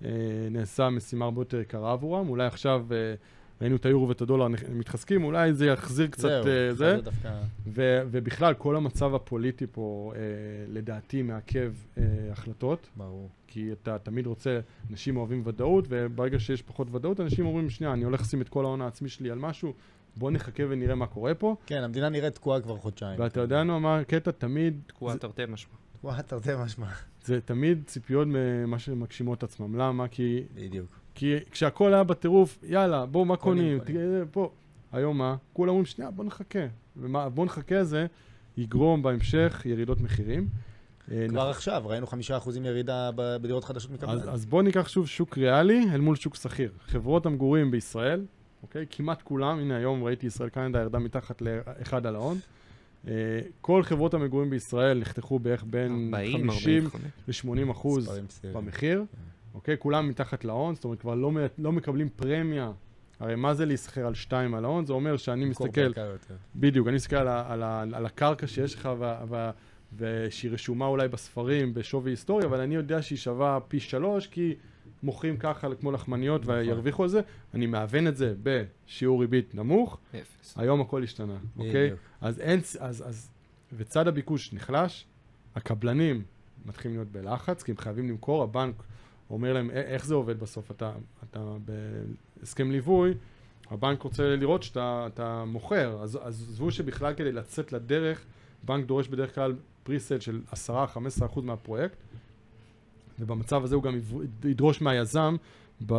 אה, 0.05 0.09
נעשה 0.51 0.89
משימה 0.89 1.25
הרבה 1.25 1.41
יותר 1.41 1.59
יקרה 1.59 1.91
עבורם. 1.91 2.29
אולי 2.29 2.45
עכשיו 2.45 2.85
אה, 2.91 3.13
ראינו 3.61 3.75
את 3.75 3.85
היורו 3.85 4.07
ואת 4.09 4.21
הדולר 4.21 4.47
מתחזקים, 4.75 5.23
אולי 5.23 5.53
זה 5.53 5.65
יחזיר 5.65 6.07
קצת 6.07 6.21
זהו, 6.21 6.47
אה, 6.47 6.73
זה. 6.73 6.97
דווקא... 7.03 7.41
ו- 7.67 8.01
ובכלל, 8.11 8.53
כל 8.53 8.75
המצב 8.75 9.15
הפוליטי 9.15 9.65
פה, 9.71 10.13
אה, 10.15 10.19
לדעתי, 10.67 11.21
מעכב 11.21 11.73
אה, 11.97 12.03
החלטות, 12.31 12.89
ברור. 12.95 13.29
כי 13.47 13.71
אתה 13.71 13.97
תמיד 13.99 14.25
רוצה, 14.27 14.59
אנשים 14.89 15.17
אוהבים 15.17 15.41
ודאות, 15.45 15.85
וברגע 15.89 16.39
שיש 16.39 16.61
פחות 16.61 16.87
ודאות, 16.95 17.19
אנשים 17.19 17.45
אומרים, 17.45 17.69
שנייה, 17.69 17.93
אני 17.93 18.03
הולך 18.03 18.21
לשים 18.21 18.41
את 18.41 18.49
כל 18.49 18.65
ההון 18.65 18.81
העצמי 18.81 19.09
שלי 19.09 19.31
על 19.31 19.37
משהו, 19.39 19.73
בוא 20.17 20.31
נחכה 20.31 20.63
ונראה 20.69 20.95
מה 20.95 21.07
קורה 21.07 21.33
פה. 21.33 21.55
כן, 21.65 21.83
המדינה 21.83 22.09
נראית 22.09 22.35
תקועה 22.35 22.61
כבר 22.61 22.77
חודשיים. 22.77 23.19
ואתה 23.19 23.39
יודע 23.39 23.63
נו, 23.63 23.79
מה 23.79 23.97
הקטע? 23.99 24.31
תמיד, 24.31 24.79
תקועה 24.87 25.13
זה- 25.13 25.19
תרתי 25.19 25.41
משמע. 25.47 25.73
תקועה 25.97 26.21
תרתי 26.21 26.49
משמע. 26.65 26.87
זה 27.25 27.41
תמיד 27.41 27.83
ציפיות 27.85 28.27
ממה 28.31 28.79
שמגשימות 28.79 29.43
עצמם. 29.43 29.75
למה? 29.75 30.07
כי 30.07 30.43
בדיוק. 30.55 31.00
כי 31.15 31.35
כשהכול 31.51 31.93
היה 31.93 32.03
בטירוף, 32.03 32.59
יאללה, 32.63 33.05
בואו, 33.05 33.25
מה 33.25 33.37
קונים, 33.37 33.79
פה. 34.31 34.51
היום 34.91 35.17
מה? 35.17 35.35
כולם 35.53 35.69
אומרים, 35.69 35.85
שנייה, 35.85 36.11
בוא 36.11 36.25
נחכה. 36.25 36.59
ומה, 36.97 37.29
בוא 37.29 37.45
נחכה 37.45 37.83
זה 37.83 38.05
יגרום 38.57 39.03
בהמשך 39.03 39.61
ירידות 39.65 40.01
מחירים. 40.01 40.47
אה, 41.11 41.25
כבר 41.29 41.49
עכשיו, 41.49 41.83
ראינו 41.85 42.07
חמישה 42.07 42.37
אחוזים 42.37 42.65
ירידה 42.65 43.09
בדירות 43.15 43.63
חדשות 43.63 43.91
אז, 43.91 43.97
מקבלן. 43.97 44.33
אז 44.33 44.45
בואו 44.45 44.61
ניקח 44.61 44.87
שוב 44.87 45.07
שוק 45.07 45.37
ריאלי 45.37 45.85
אל 45.93 46.01
מול 46.01 46.15
שוק 46.15 46.35
שכיר. 46.35 46.71
חברות 46.85 47.25
המגורים 47.25 47.71
בישראל, 47.71 48.25
אוקיי? 48.63 48.85
כמעט 48.89 49.21
כולם, 49.21 49.59
הנה 49.59 49.77
היום 49.77 50.03
ראיתי 50.03 50.27
ישראל 50.27 50.49
קנדה 50.49 50.79
ירדה 50.79 50.99
מתחת 50.99 51.41
לאחד 51.41 52.05
על 52.05 52.15
ההון. 52.15 52.37
אה, 53.07 53.13
כל 53.61 53.83
חברות 53.83 54.13
המגורים 54.13 54.49
בישראל 54.49 54.99
נחתכו 54.99 55.39
בערך 55.39 55.63
בין 55.67 56.11
40, 56.13 56.51
50 56.51 56.85
45. 56.85 57.45
ל-80 57.45 57.71
אחוז. 57.71 58.19
במחיר, 58.53 59.03
אוקיי? 59.53 59.75
כולם 59.79 60.09
מתחת 60.09 60.45
להון, 60.45 60.75
זאת 60.75 60.83
אומרת 60.83 60.99
כבר 61.01 61.15
לא, 61.15 61.31
לא 61.57 61.71
מקבלים 61.71 62.09
פרמיה. 62.15 62.71
הרי 63.19 63.35
מה 63.35 63.53
זה 63.53 63.65
להיסחר 63.65 64.07
על 64.07 64.13
2 64.13 64.53
על 64.53 64.65
ההון? 64.65 64.85
זה 64.85 64.93
אומר 64.93 65.17
שאני 65.17 65.45
מסתכל. 65.45 65.65
בדיוק, 66.55 66.87
אני 66.87 66.95
מסתכל 66.95 67.15
על, 67.15 67.27
על, 67.27 67.63
ה- 67.63 67.81
על 67.93 68.05
הקרקע 68.05 68.47
שיש 68.47 68.75
לך 68.75 68.89
ושהיא 69.97 70.51
רשומה 70.51 70.85
אולי 70.85 71.07
בספרים 71.07 71.73
בשווי 71.73 72.11
היסטורי, 72.11 72.45
אבל 72.45 72.59
אני 72.59 72.75
יודע 72.75 73.01
שהיא 73.01 73.17
שווה 73.17 73.59
פי 73.67 73.79
שלוש, 73.79 74.27
כי 74.27 74.55
מוכרים 75.03 75.37
ככה 75.37 75.75
כמו 75.75 75.91
לחמניות 75.91 76.41
נכון. 76.41 76.55
וירוויחו 76.55 77.03
על 77.03 77.09
זה, 77.09 77.21
אני 77.53 77.65
מאבן 77.65 78.07
את 78.07 78.17
זה 78.17 78.33
בשיעור 78.43 79.21
ריבית 79.21 79.55
נמוך, 79.55 79.97
אפס. 80.15 80.57
היום 80.57 80.81
הכל 80.81 81.03
השתנה, 81.03 81.37
אוקיי? 81.57 81.91
אז 82.21 82.39
אין, 82.39 82.59
אז, 82.79 83.03
אז, 83.07 83.29
וצד 83.77 84.07
הביקוש 84.07 84.53
נחלש, 84.53 85.05
הקבלנים 85.55 86.23
מתחילים 86.65 86.97
להיות 86.97 87.11
בלחץ, 87.11 87.63
כי 87.63 87.71
הם 87.71 87.77
חייבים 87.77 88.09
למכור, 88.09 88.43
הבנק 88.43 88.75
אומר 89.31 89.53
להם, 89.53 89.69
"א- 89.69 89.73
איך 89.73 90.05
זה 90.05 90.13
עובד 90.15 90.39
בסוף? 90.39 90.71
אתה, 90.71 90.91
אתה 91.29 91.55
בהסכם 92.39 92.71
ליווי, 92.71 93.13
הבנק 93.69 94.01
רוצה 94.01 94.35
לראות 94.35 94.63
שאתה 94.63 95.07
אתה 95.13 95.43
מוכר, 95.45 95.97
אז 96.01 96.15
עזבו 96.23 96.71
שבכלל 96.71 97.13
כדי 97.13 97.31
לצאת 97.31 97.73
לדרך, 97.73 98.25
בנק 98.63 98.85
דורש 98.85 99.07
בדרך 99.07 99.35
כלל 99.35 99.55
פריסל 99.83 100.19
של 100.19 100.41
10-15% 100.69 101.41
מהפרויקט, 101.41 101.97
ובמצב 103.19 103.63
הזה 103.63 103.75
הוא 103.75 103.83
גם 103.83 103.99
ידרוש 104.45 104.81
מהיזם, 104.81 105.35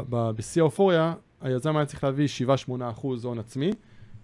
בשיא 0.08 0.62
האופוריה, 0.62 1.14
היזם 1.40 1.76
היה 1.76 1.86
צריך 1.86 2.04
להביא 2.04 2.26
7-8% 2.68 2.72
הון 3.22 3.38
עצמי, 3.38 3.70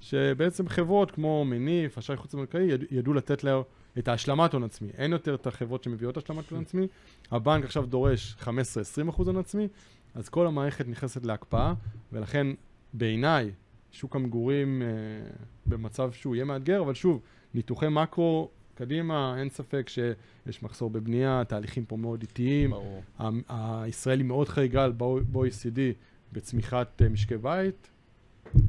שבעצם 0.01 0.69
חברות 0.69 1.11
כמו 1.11 1.45
מניף, 1.45 1.99
אשראי 1.99 2.17
חוץ 2.17 2.35
בנקאי, 2.35 2.63
יד, 2.63 2.85
ידעו 2.91 3.15
לתת 3.15 3.45
לה 3.45 3.61
את 3.99 4.09
ההשלמת 4.09 4.53
הון 4.53 4.65
עצמי. 4.65 4.89
אין 4.99 5.13
יותר 5.13 5.35
את 5.35 5.47
החברות 5.47 5.85
שמביאות 5.85 6.17
השלמת 6.17 6.51
הון 6.51 6.61
עצמי, 6.61 6.87
הבנק 7.31 7.65
עכשיו 7.65 7.87
דורש 7.87 8.37
15-20% 8.41 8.47
הון 9.17 9.37
עצמי, 9.37 9.69
אז 10.15 10.29
כל 10.29 10.47
המערכת 10.47 10.89
נכנסת 10.89 11.27
להקפאה, 11.27 11.75
ולכן 12.13 12.47
בעיניי 12.93 13.51
שוק 13.93 14.17
המגורים 14.17 14.83
אה, 14.83 14.89
במצב 15.67 16.13
שהוא 16.13 16.35
יהיה 16.35 16.45
מאתגר, 16.45 16.81
אבל 16.81 16.95
שוב, 16.95 17.21
ניתוחי 17.55 17.89
מקרו 17.89 18.51
קדימה, 18.75 19.35
אין 19.39 19.49
ספק 19.49 19.89
שיש 19.89 20.63
מחסור 20.63 20.91
בבנייה, 20.91 21.43
תהליכים 21.49 21.85
פה 21.85 21.97
מאוד 21.97 22.23
איטיים, 22.23 22.71
ברור. 22.71 23.03
הישראל 23.49 24.19
היא 24.19 24.27
מאוד 24.27 24.49
חריגה 24.49 24.85
על 24.85 24.93
ב-OECD 24.93 25.79
בצמיחת 26.33 27.03
אה, 27.03 27.09
משקי 27.09 27.37
בית, 27.37 27.91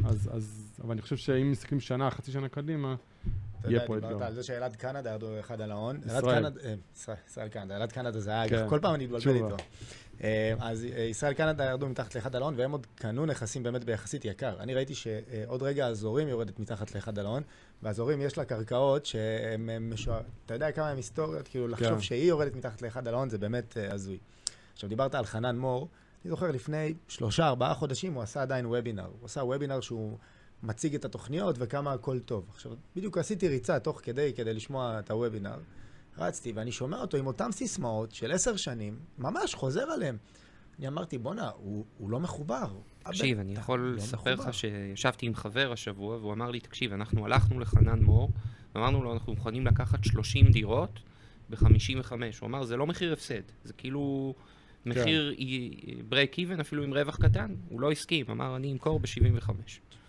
אז, 0.04 0.30
אז, 0.34 0.74
אבל 0.84 0.92
אני 0.92 1.02
חושב 1.02 1.18
שאם 1.18 1.52
מסתכלים 1.52 1.80
שנה, 1.80 2.10
חצי 2.10 2.32
שנה 2.32 2.50
קדימה, 2.50 2.96
אתה 3.62 3.68
יהיה 3.68 3.76
יודע, 3.76 3.88
פה 3.88 3.96
דיברת 3.96 4.12
אתגר. 4.12 4.26
על 4.26 4.34
זה 4.34 4.44
שאלעד 4.44 4.76
קנדה 4.76 5.10
ירדו 5.12 5.40
אחד 5.40 5.62
על 5.62 5.72
ההון. 5.72 6.00
אלעד 6.10 6.18
ישראל. 6.24 6.36
קנדה- 6.44 6.60
אה, 6.64 6.74
ישראל- 7.28 7.48
קנדה, 7.50 7.76
אלעד 7.76 7.92
קנדה 7.92 8.20
זה 8.20 8.32
היה, 8.32 8.50
כן. 8.50 8.70
כל 8.70 8.80
פעם 8.82 8.96
אני 8.96 9.06
מתבלבל. 9.08 9.36
איתו. 9.36 9.56
אה, 10.24 10.54
אז 10.60 10.86
אה, 10.96 11.02
ישראל 11.04 11.34
קנדה 11.34 11.66
ירדו 11.66 11.90
מתחת 11.90 12.16
לאחד 12.16 12.36
על 12.36 12.42
ההון, 12.42 12.54
והם 12.58 12.72
עוד 12.72 12.88
קנו 12.96 13.26
נכסים 13.26 13.64
באמת 13.64 13.84
ביחסית 13.84 14.26
יקר. 14.26 14.56
אני 14.60 14.74
ראיתי 14.74 14.96
שעוד 14.96 15.64
רגע 15.64 15.86
הזורים 15.88 16.28
יורדת 16.28 16.60
מתחת 16.60 16.96
לאחד 16.96 17.20
על 17.20 17.26
ההון, 17.26 17.44
והזורים 17.84 18.22
יש 18.22 18.38
לה 18.38 18.46
קרקעות 18.46 19.06
שהן 19.06 19.70
הם 19.70 19.94
משוע... 19.94 20.20
אתה 20.46 20.54
יודע 20.54 20.72
כמה 20.72 20.90
הן 20.90 20.98
היסטוריות, 20.98 21.48
כאילו 21.48 21.68
לחשוב 21.68 21.88
כן. 21.90 22.02
שהיא 22.02 22.30
יורדת 22.30 22.56
מתחת 22.56 22.82
לאחד 22.82 23.08
על 23.08 23.14
ההון 23.14 23.30
זה 23.30 23.38
באמת 23.38 23.78
הזוי. 23.92 24.18
עכשיו 24.74 24.90
דיברת 24.90 25.16
על 25.16 25.26
חנן 25.26 25.58
מור, 25.58 25.88
אני 26.26 26.30
זוכר 26.30 26.52
לפני 26.52 26.94
שלושה, 27.08 27.48
ארבעה 27.48 27.74
חודשים 27.74 28.14
הוא 28.14 28.24
עשה 28.24 28.42
עדיין 28.42 28.66
וובינר. 28.66 29.06
הוא 29.06 29.26
עשה 29.26 29.42
וובינר 29.44 29.80
שהוא 29.82 30.18
מציג 30.64 30.96
את 30.96 31.06
התוכניות 31.06 31.56
וכמה 31.60 31.94
הכל 31.94 32.20
טוב. 32.20 32.46
עכשיו, 32.50 32.72
בדיוק 32.96 33.18
עשיתי 33.18 33.48
ריצה 33.48 33.80
תוך 33.80 34.02
כדי, 34.04 34.34
כדי 34.36 34.54
לשמוע 34.54 35.00
את 35.00 35.12
הוובינר. 35.12 35.58
רצתי, 36.18 36.52
ואני 36.52 36.72
שומע 36.72 37.02
אותו 37.02 37.18
עם 37.18 37.28
אותן 37.28 37.52
סיסמאות 37.52 38.12
של 38.12 38.32
עשר 38.32 38.56
שנים, 38.56 39.00
ממש 39.18 39.56
חוזר 39.56 39.82
עליהם. 39.82 40.18
אני 40.80 40.88
אמרתי, 40.88 41.18
בואנה, 41.18 41.50
הוא, 41.50 41.86
הוא 41.98 42.10
לא 42.10 42.20
מחובר. 42.20 42.68
תקשיב, 43.04 43.40
אני 43.40 43.54
יכול 43.54 43.80
לא 43.80 43.96
לספר 43.96 44.34
מחובר. 44.34 44.50
לך 44.50 44.54
שישבתי 44.54 45.26
עם 45.26 45.36
חבר 45.36 45.72
השבוע, 45.72 46.18
והוא 46.18 46.34
אמר 46.34 46.52
לי, 46.52 46.60
תקשיב, 46.60 46.94
אנחנו 46.94 47.26
הלכנו 47.26 47.60
לחנן 47.60 48.00
מור, 48.00 48.32
ואמרנו 48.76 49.04
לו, 49.04 49.14
אנחנו 49.14 49.34
מוכנים 49.34 49.68
לקחת 49.68 50.04
30 50.04 50.52
דירות 50.52 51.00
ב-55. 51.50 52.12
הוא 52.12 52.48
אמר, 52.48 52.64
זה 52.64 52.78
לא 52.78 52.88
מחיר 52.88 53.14
הפסד, 53.14 53.42
זה 53.64 53.74
כאילו 53.74 54.34
מחיר 54.86 55.36
ברייק 56.10 56.38
איבן, 56.38 56.60
אפילו 56.60 56.84
עם 56.84 56.94
רווח 56.94 57.18
קטן. 57.18 57.56
הוא 57.70 57.82
לא 57.82 57.92
הסכים, 57.92 58.26
אמר, 58.30 58.56
אני 58.56 58.72
אמכור 58.72 59.00
ב-75. 59.00 59.50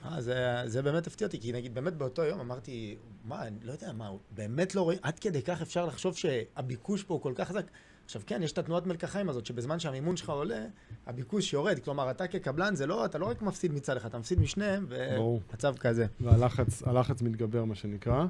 אה, 0.04 0.20
זה, 0.20 0.62
זה 0.66 0.82
באמת 0.82 1.06
הפתיע 1.06 1.26
אותי, 1.26 1.40
כי 1.40 1.52
נגיד, 1.52 1.74
באמת 1.74 1.92
באותו 1.92 2.22
יום 2.22 2.40
אמרתי, 2.40 2.96
מה, 3.24 3.46
אני 3.46 3.56
לא 3.62 3.72
יודע, 3.72 3.92
מה, 3.92 4.10
באמת 4.30 4.74
לא 4.74 4.82
רואים, 4.82 4.98
עד 5.02 5.18
כדי 5.18 5.42
כך 5.42 5.62
אפשר 5.62 5.86
לחשוב 5.86 6.16
שהביקוש 6.16 7.02
פה 7.02 7.14
הוא 7.14 7.22
כל 7.22 7.32
כך 7.36 7.48
חזק. 7.48 7.66
עכשיו 8.04 8.22
כן, 8.26 8.42
יש 8.42 8.52
את 8.52 8.58
התנועת 8.58 8.86
מלקחיים 8.86 9.28
הזאת, 9.28 9.46
שבזמן 9.46 9.78
שהמימון 9.78 10.16
שלך 10.16 10.30
עולה, 10.30 10.66
הביקוש 11.06 11.52
יורד. 11.52 11.78
כלומר, 11.78 12.10
אתה 12.10 12.26
כקבלן, 12.26 12.74
זה 12.74 12.86
לא, 12.86 13.04
אתה 13.04 13.18
לא 13.18 13.26
רק 13.26 13.42
מפסיד 13.42 13.72
מצד 13.72 13.96
אחד, 13.96 14.08
אתה 14.08 14.18
מפסיד 14.18 14.40
משניהם. 14.40 14.86
ומצב 14.88 15.76
כזה. 15.76 16.06
והלחץ 16.20 16.82
הלחץ 16.82 17.22
מתגבר, 17.22 17.64
מה 17.64 17.74
שנקרא. 17.74 18.26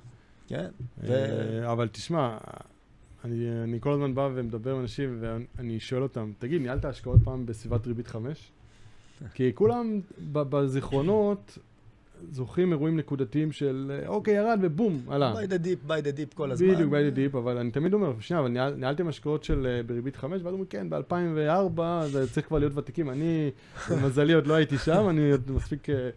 כן. 0.47 0.69
ו... 0.99 1.13
אה, 1.13 1.73
אבל 1.73 1.89
תשמע, 1.89 2.39
אני, 3.25 3.63
אני 3.65 3.81
כל 3.81 3.93
הזמן 3.93 4.15
בא 4.15 4.29
ומדבר 4.35 4.75
עם 4.75 4.81
אנשים 4.81 5.19
ואני 5.21 5.81
שואל 5.81 6.03
אותם, 6.03 6.33
תגיד, 6.39 6.63
ניהלת 6.63 6.85
השקעות 6.85 7.21
פעם 7.25 7.47
בסביבת 7.47 7.87
ריבית 7.87 8.07
5? 8.07 8.53
כי 9.35 9.51
כולם 9.55 10.01
בזיכרונות 10.33 11.59
זוכרים 12.31 12.73
אירועים 12.73 12.97
נקודתיים 12.97 13.53
של 13.53 14.01
אוקיי, 14.07 14.35
ירד 14.35 14.59
ובום, 14.63 15.03
עלה. 15.09 15.35
by 15.35 15.47
the 15.47 15.65
deep, 15.65 15.89
by 15.89 15.91
the 15.91 16.17
deep 16.19 16.35
כל 16.35 16.51
הזמן. 16.51 16.75
בדיוק, 16.75 16.93
by 16.93 17.15
the 17.15 17.35
deep, 17.35 17.39
אבל 17.39 17.59
אני 17.59 17.71
תמיד 17.71 17.95
אומר, 17.95 18.13
שנייה, 18.21 18.41
אבל 18.41 18.49
ניהל, 18.49 18.75
ניהלתם 18.75 19.09
השקעות 19.09 19.45
של 19.45 19.67
אה, 19.67 19.83
בריבית 19.83 20.17
5? 20.17 20.43
ואז 20.43 20.53
אומרים, 20.53 20.65
כן, 20.71 20.91
ב-2004, 20.91 21.81
זה 22.07 22.31
צריך 22.31 22.47
כבר 22.47 22.59
להיות 22.59 22.79
ותיקים. 22.79 23.11
אני, 23.11 23.51
למזלי, 23.91 24.33
עוד 24.33 24.47
לא 24.47 24.55
הייתי 24.55 24.79
שם, 24.79 25.07
אני 25.09 25.31
עוד 25.31 25.51
מספיק 25.51 25.91
אה, 25.91 26.11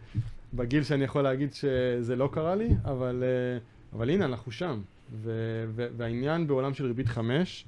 בגיל 0.54 0.82
שאני 0.82 1.04
יכול 1.04 1.22
להגיד 1.22 1.54
שזה 1.54 2.16
לא 2.16 2.28
קרה 2.32 2.54
לי, 2.54 2.68
אבל, 2.84 3.24
אה, 3.26 3.58
אבל 3.92 4.10
הנה, 4.10 4.24
אנחנו 4.24 4.52
שם. 4.52 4.80
ו- 5.12 5.64
ו- 5.68 5.88
והעניין 5.96 6.46
בעולם 6.46 6.74
של 6.74 6.86
ריבית 6.86 7.08
5, 7.08 7.64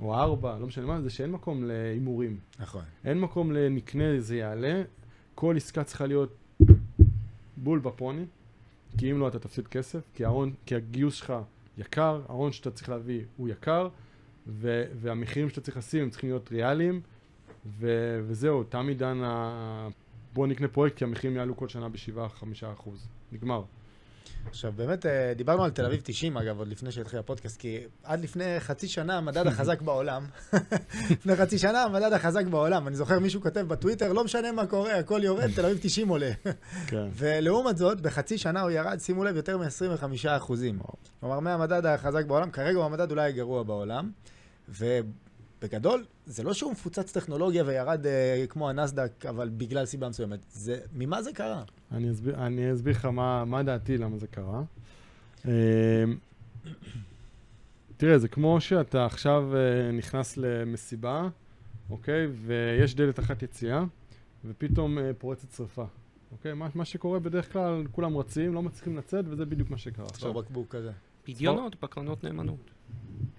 או 0.00 0.14
4, 0.14 0.58
לא 0.58 0.66
משנה 0.66 0.86
מה, 0.86 1.00
זה 1.00 1.10
שאין 1.10 1.30
מקום 1.30 1.64
להימורים. 1.64 2.38
נכון. 2.58 2.82
אין 3.04 3.20
מקום 3.20 3.52
לנקנה, 3.52 4.20
זה 4.20 4.36
יעלה. 4.36 4.82
כל 5.34 5.56
עסקה 5.56 5.84
צריכה 5.84 6.06
להיות 6.06 6.36
בול 7.56 7.78
בפוני, 7.78 8.24
כי 8.98 9.10
אם 9.10 9.18
לא 9.18 9.28
אתה 9.28 9.38
תפסיד 9.38 9.68
כסף, 9.68 10.00
כי, 10.14 10.24
ההון, 10.24 10.52
כי 10.66 10.74
הגיוס 10.74 11.14
שלך 11.14 11.32
יקר, 11.78 12.22
ההון 12.28 12.52
שאתה 12.52 12.70
צריך 12.70 12.88
להביא 12.88 13.20
הוא 13.36 13.48
יקר, 13.48 13.88
ו, 14.46 14.84
והמחירים 15.00 15.48
שאתה 15.48 15.60
צריך 15.60 15.76
לשים 15.76 16.02
הם 16.02 16.10
צריכים 16.10 16.30
להיות 16.30 16.52
ריאליים, 16.52 17.00
ו, 17.66 17.88
וזהו, 18.26 18.64
תם 18.64 18.88
עידן 18.88 19.20
ה... 19.24 19.88
בוא 20.32 20.46
נקנה 20.46 20.68
פרויקט 20.68 20.96
כי 20.96 21.04
המחירים 21.04 21.36
יעלו 21.36 21.56
כל 21.56 21.68
שנה 21.68 21.88
ב-7-5 21.88 22.44
אחוז. 22.72 23.08
נגמר. 23.32 23.62
עכשיו, 24.48 24.72
באמת, 24.76 25.06
אה, 25.06 25.32
דיברנו 25.36 25.64
על 25.64 25.70
תל 25.70 25.84
אביב 25.84 26.00
90, 26.04 26.36
אגב, 26.36 26.58
עוד 26.58 26.68
לפני 26.68 26.92
שהתחיל 26.92 27.18
הפודקאסט, 27.18 27.60
כי 27.60 27.80
עד 28.04 28.20
לפני 28.20 28.60
חצי 28.60 28.88
שנה 28.88 29.18
המדד 29.18 29.46
החזק 29.46 29.82
בעולם, 29.82 30.26
לפני 31.10 31.36
חצי 31.36 31.58
שנה 31.58 31.82
המדד 31.82 32.12
החזק 32.12 32.46
בעולם, 32.46 32.88
אני 32.88 32.96
זוכר 32.96 33.18
מישהו 33.18 33.40
כותב 33.40 33.60
בטוויטר, 33.60 34.12
לא 34.12 34.24
משנה 34.24 34.52
מה 34.52 34.66
קורה, 34.66 34.98
הכל 34.98 35.20
יורד, 35.24 35.50
תל 35.54 35.64
אביב 35.64 35.78
90 35.82 36.08
עולה. 36.08 36.30
כן. 36.90 37.08
ולעומת 37.12 37.76
זאת, 37.76 38.00
בחצי 38.00 38.38
שנה 38.38 38.60
הוא 38.60 38.70
ירד, 38.70 38.98
שימו 39.00 39.24
לב, 39.24 39.36
יותר 39.36 39.58
מ-25 39.58 40.28
אחוזים. 40.28 40.78
כלומר, 41.20 41.40
מהמדד 41.40 41.86
החזק 41.86 42.24
בעולם, 42.24 42.50
כרגע 42.50 42.76
הוא 42.78 42.84
המדד 42.84 43.10
אולי 43.10 43.28
הגרוע 43.28 43.62
בעולם, 43.62 44.10
ובגדול, 44.68 46.04
זה 46.26 46.42
לא 46.42 46.54
שהוא 46.54 46.72
מפוצץ 46.72 47.12
טכנולוגיה 47.12 47.64
וירד 47.66 48.06
אה, 48.06 48.44
כמו 48.48 48.68
הנסדק, 48.70 49.26
אבל 49.28 49.48
בגלל 49.48 49.86
סיבה 49.86 50.08
מסוימת. 50.08 50.38
זה, 50.50 50.78
ממה 50.92 51.22
זה 51.22 51.32
קרה? 51.32 51.62
אני 51.92 52.10
אסביר, 52.10 52.46
אני 52.46 52.72
אסביר 52.72 52.94
לך 52.94 53.04
מה, 53.04 53.44
מה 53.44 53.62
דעתי, 53.62 53.98
למה 53.98 54.18
זה 54.18 54.26
קרה. 54.26 54.62
אמ, 55.44 55.50
תראה, 57.96 58.18
זה 58.18 58.28
כמו 58.28 58.60
שאתה 58.60 59.06
עכשיו 59.06 59.56
אה, 59.56 59.92
נכנס 59.92 60.36
למסיבה, 60.36 61.28
אוקיי? 61.90 62.26
ויש 62.46 62.94
דלת 62.94 63.18
אחת 63.18 63.42
יציאה, 63.42 63.84
ופתאום 64.44 64.98
אה, 64.98 65.10
פורצת 65.18 65.52
שרפה. 65.52 65.84
אוקיי? 66.32 66.54
מה, 66.54 66.68
מה 66.74 66.84
שקורה 66.84 67.18
בדרך 67.18 67.52
כלל, 67.52 67.84
כולם 67.92 68.16
רצים, 68.16 68.54
לא 68.54 68.62
מצליחים 68.62 68.96
לצאת, 68.96 69.24
וזה 69.28 69.46
בדיוק 69.46 69.70
מה 69.70 69.78
שקרה. 69.78 70.06
עכשיו 70.06 70.34
בקבוק 70.34 70.68
כזה. 70.68 70.92
פדיונות 71.24 71.80
בקרנות 71.82 72.24
נאמנות. 72.24 72.70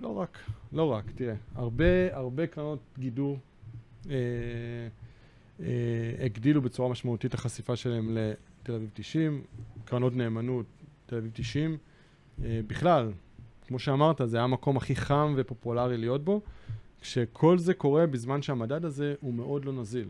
לא 0.01 0.17
רק, 0.17 0.38
לא 0.73 0.91
רק, 0.91 1.12
תראה, 1.15 1.36
הרבה, 1.55 2.15
הרבה 2.15 2.47
קרנות 2.47 2.79
גידור 2.99 3.39
אה, 4.10 4.15
הגדילו 6.20 6.62
בצורה 6.62 6.89
משמעותית 6.89 7.34
החשיפה 7.34 7.76
שלהם 7.76 8.17
לתל 8.17 8.74
אביב 8.74 8.89
90, 8.93 9.43
קרנות 9.86 10.15
נאמנות, 10.15 10.65
תל 11.06 11.15
אביב 11.15 11.32
90. 11.34 11.78
אה, 12.43 12.60
בכלל, 12.67 13.12
כמו 13.67 13.80
שאמרת, 13.80 14.22
זה 14.26 14.38
היה 14.38 14.43
המקום 14.43 14.78
הכי 14.78 14.96
חם 14.96 15.34
ופופולרי 15.38 15.98
להיות 15.98 16.26
בו, 16.26 16.41
כשכל 17.02 17.58
זה 17.58 17.74
קורה 17.74 18.08
בזמן 18.08 18.41
שהמדד 18.41 18.86
הזה 18.86 19.15
הוא 19.22 19.34
מאוד 19.34 19.65
לא 19.65 19.74
נזיל. 19.74 20.08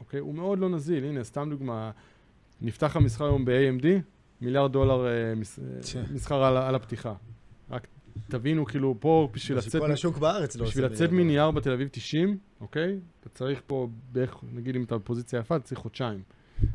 אוקיי? 0.00 0.20
הוא 0.20 0.34
מאוד 0.34 0.58
לא 0.58 0.68
נזיל. 0.68 1.04
הנה, 1.04 1.24
סתם 1.24 1.50
דוגמה, 1.50 1.90
נפתח 2.60 2.96
המסחר 2.96 3.24
היום 3.24 3.44
ב-AMD, 3.44 3.86
מיליארד 4.40 4.72
דולר 4.72 5.06
אה, 5.06 5.28
אה, 5.30 5.34
מסחר 6.12 6.42
על, 6.44 6.56
על 6.56 6.74
הפתיחה. 6.74 7.14
תבינו, 8.28 8.64
כאילו, 8.64 8.96
פה 9.00 9.28
בשביל 9.32 9.58
לצאת... 9.58 9.80
כל 9.82 9.92
השוק 9.92 10.18
בארץ 10.18 10.56
לא 10.56 10.62
עושה... 10.62 10.70
בשביל 10.70 10.84
לצאת 10.84 11.12
מנייר 11.12 11.50
בתל 11.50 11.72
אביב 11.72 11.88
90, 11.92 12.38
אוקיי? 12.60 12.98
אתה 13.20 13.28
צריך 13.28 13.62
פה 13.66 13.88
בערך, 14.12 14.36
נגיד 14.52 14.76
אם 14.76 14.82
אתה 14.82 14.98
בפוזיציה 14.98 15.38
יפה, 15.40 15.56
אתה 15.56 15.64
צריך 15.64 15.80
חודשיים. 15.80 16.22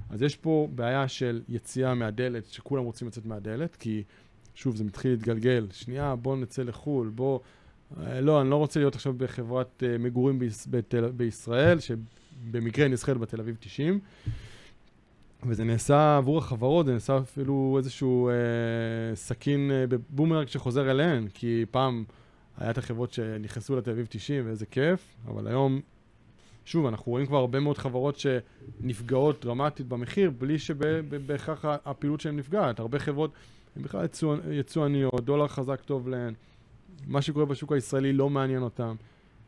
אז 0.10 0.22
יש 0.22 0.36
פה 0.36 0.68
בעיה 0.76 1.08
של 1.08 1.42
יציאה 1.50 1.96
מהדלת, 1.96 2.46
שכולם 2.46 2.84
רוצים 2.84 3.08
לצאת 3.08 3.26
מהדלת, 3.26 3.76
כי 3.76 4.04
שוב, 4.56 4.76
זה 4.76 4.84
מתחיל 4.84 5.12
להתגלגל. 5.12 5.68
שנייה, 5.72 6.16
בוא 6.16 6.38
נצא 6.38 6.64
לחו"ל, 6.64 7.10
בוא... 7.10 7.40
אה, 8.00 8.22
לא, 8.22 8.42
אני 8.42 8.50
לא 8.50 8.56
רוצה 8.56 8.80
להיות 8.80 8.96
עכשיו 8.96 9.14
בחברת 9.14 9.84
uh, 9.84 9.98
מגורים 10.02 10.40
בישראל, 11.18 11.78
שבמקרה 11.80 12.88
נסחרת 12.88 13.18
בתל 13.18 13.40
אביב 13.40 13.58
90. 13.60 14.00
וזה 15.46 15.64
נעשה 15.64 16.18
עבור 16.18 16.38
החברות, 16.38 16.86
זה 16.86 16.94
נעשה 16.94 17.18
אפילו 17.18 17.76
איזשהו 17.78 18.30
אה, 18.30 18.34
סכין 19.16 19.72
אה, 19.72 19.88
בבומרנג 19.88 20.48
שחוזר 20.48 20.92
אליהן, 20.92 21.28
כי 21.34 21.66
פעם 21.72 22.04
היה 22.58 22.72
את 22.72 22.78
החברות 22.78 23.14
שנכנסו 23.14 23.76
לתל 23.76 23.92
אביב 23.92 24.08
90 24.10 24.48
ואיזה 24.48 24.66
כיף, 24.66 25.16
אבל 25.28 25.48
היום, 25.48 25.82
שוב, 26.66 26.86
אנחנו 26.86 27.12
רואים 27.12 27.26
כבר 27.26 27.38
הרבה 27.38 27.60
מאוד 27.60 27.78
חברות 27.78 28.16
שנפגעות 28.18 29.46
דרמטית 29.46 29.88
במחיר, 29.88 30.32
בלי 30.38 30.60
שבהכרח 30.60 31.66
הפעילות 31.66 32.22
שלהן 32.22 32.36
נפגעת. 32.36 32.80
הרבה 32.80 33.00
חברות 33.00 33.32
הן 33.76 33.82
בכלל 33.84 34.06
יצואניות, 34.52 35.26
דולר 35.26 35.48
חזק 35.48 35.82
טוב 35.82 36.10
להן, 36.10 36.34
מה 37.08 37.22
שקורה 37.22 37.46
בשוק 37.46 37.72
הישראלי 37.72 38.14
לא 38.14 38.30
מעניין 38.30 38.62
אותן. 38.62 38.96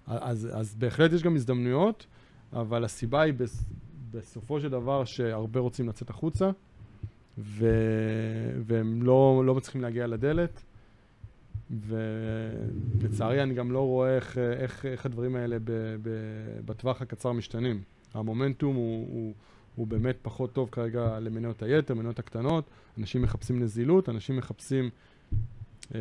אז, 0.08 0.49
אז 0.53 0.75
בהחלט 0.75 1.13
יש 1.13 1.23
גם 1.23 1.36
הזדמנויות, 1.36 2.06
אבל 2.53 2.84
הסיבה 2.84 3.21
היא 3.21 3.34
בסופו 4.13 4.60
של 4.60 4.69
דבר 4.69 5.06
שהרבה 5.06 5.60
רוצים 5.60 5.89
לצאת 5.89 6.10
החוצה, 6.10 6.52
ו... 7.38 7.67
והם 8.65 9.04
לא, 9.04 9.43
לא 9.45 9.56
מצליחים 9.56 9.82
להגיע 9.82 10.08
לדלת, 10.08 10.63
ולצערי 11.71 13.43
אני 13.43 13.54
גם 13.54 13.71
לא 13.71 13.80
רואה 13.80 14.15
איך, 14.15 14.38
איך, 14.38 14.86
איך 14.86 15.06
הדברים 15.06 15.36
האלה 15.36 15.60
ב, 15.60 15.71
ב, 16.02 16.10
בטווח 16.65 17.02
הקצר 17.02 17.32
משתנים. 17.32 17.82
המומנטום 18.13 18.76
הוא, 18.76 19.08
הוא, 19.10 19.34
הוא 19.76 19.88
באמת 19.88 20.17
פחות 20.21 20.54
טוב 20.54 20.69
כרגע 20.71 21.19
למניות 21.19 21.63
היתר, 21.63 21.93
מניות 21.93 22.19
הקטנות, 22.19 22.65
אנשים 22.97 23.21
מחפשים 23.21 23.60
נזילות, 23.60 24.10
אנשים 24.10 24.38
מחפשים 24.38 24.89
אה, 25.95 25.99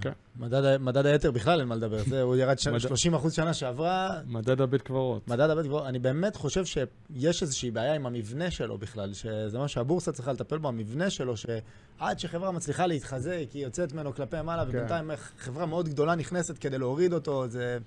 כן. 0.00 0.12
מדד, 0.36 0.76
מדד 0.80 1.06
היתר 1.06 1.30
בכלל 1.30 1.60
אין 1.60 1.68
מה 1.68 1.74
לדבר, 1.74 1.98
זה, 2.08 2.22
הוא 2.22 2.36
ירד 2.36 2.58
ש... 2.58 2.68
30 2.78 3.14
אחוז 3.14 3.32
שנה 3.32 3.54
שעברה. 3.54 4.20
מדד 4.26 4.60
הבית 4.60 4.82
קברות. 4.82 5.28
מדד 5.28 5.50
הבית 5.50 5.66
קברות, 5.66 5.86
אני 5.86 5.98
באמת 5.98 6.36
חושב 6.36 6.64
שיש 6.64 7.42
איזושהי 7.42 7.70
בעיה 7.70 7.94
עם 7.94 8.06
המבנה 8.06 8.50
שלו 8.50 8.78
בכלל, 8.78 9.12
שזה 9.12 9.58
מה 9.58 9.68
שהבורסה 9.68 10.12
צריכה 10.12 10.32
לטפל 10.32 10.58
בו, 10.58 10.68
המבנה 10.68 11.10
שלו, 11.10 11.34
שעד 11.36 12.18
שחברה 12.18 12.50
מצליחה 12.50 12.86
להתחזק, 12.86 13.46
היא 13.54 13.64
יוצאת 13.64 13.92
ממנו 13.92 14.14
כלפי 14.14 14.36
מעלה, 14.44 14.62
כן. 14.62 14.68
ובינתיים 14.68 15.10
חברה 15.38 15.66
מאוד 15.66 15.88
גדולה 15.88 16.14
נכנסת 16.14 16.58
כדי 16.58 16.78
להוריד 16.78 17.12
אותו, 17.12 17.48
זה... 17.48 17.78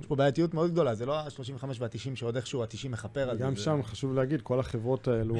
יש 0.00 0.06
פה 0.06 0.16
בעייתיות 0.16 0.54
מאוד 0.54 0.70
גדולה, 0.70 0.94
זה 0.94 1.06
לא 1.06 1.18
ה-35 1.18 1.64
וה-90 1.78 2.16
שעוד 2.16 2.36
איכשהו 2.36 2.62
ה-90 2.62 2.88
מכפר 2.88 3.30
על 3.30 3.38
זה. 3.38 3.44
גם 3.44 3.56
שם 3.56 3.82
חשוב 3.82 4.14
להגיד, 4.14 4.42
כל 4.42 4.60
החברות 4.60 5.08
האלו, 5.08 5.36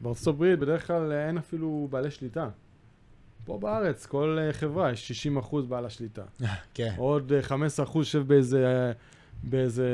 בארצות 0.00 0.34
הברית 0.34 0.58
בדרך 0.58 0.86
כלל 0.86 1.12
אין 1.12 1.38
אפילו 1.38 1.88
בעלי 1.90 2.10
שליטה. 2.10 2.48
פה 3.44 3.58
בארץ, 3.58 4.06
כל 4.06 4.38
אה, 4.40 4.52
חברה 4.52 4.92
יש 4.92 5.08
60 5.08 5.36
אחוז 5.36 5.66
בעל 5.66 5.86
השליטה. 5.86 6.22
כן. 6.74 6.94
עוד 6.96 7.32
15 7.40 7.84
אה, 7.84 7.90
אחוז 7.90 8.06
יושב 8.06 8.28
באיזה, 8.28 8.92
באיזה 9.42 9.88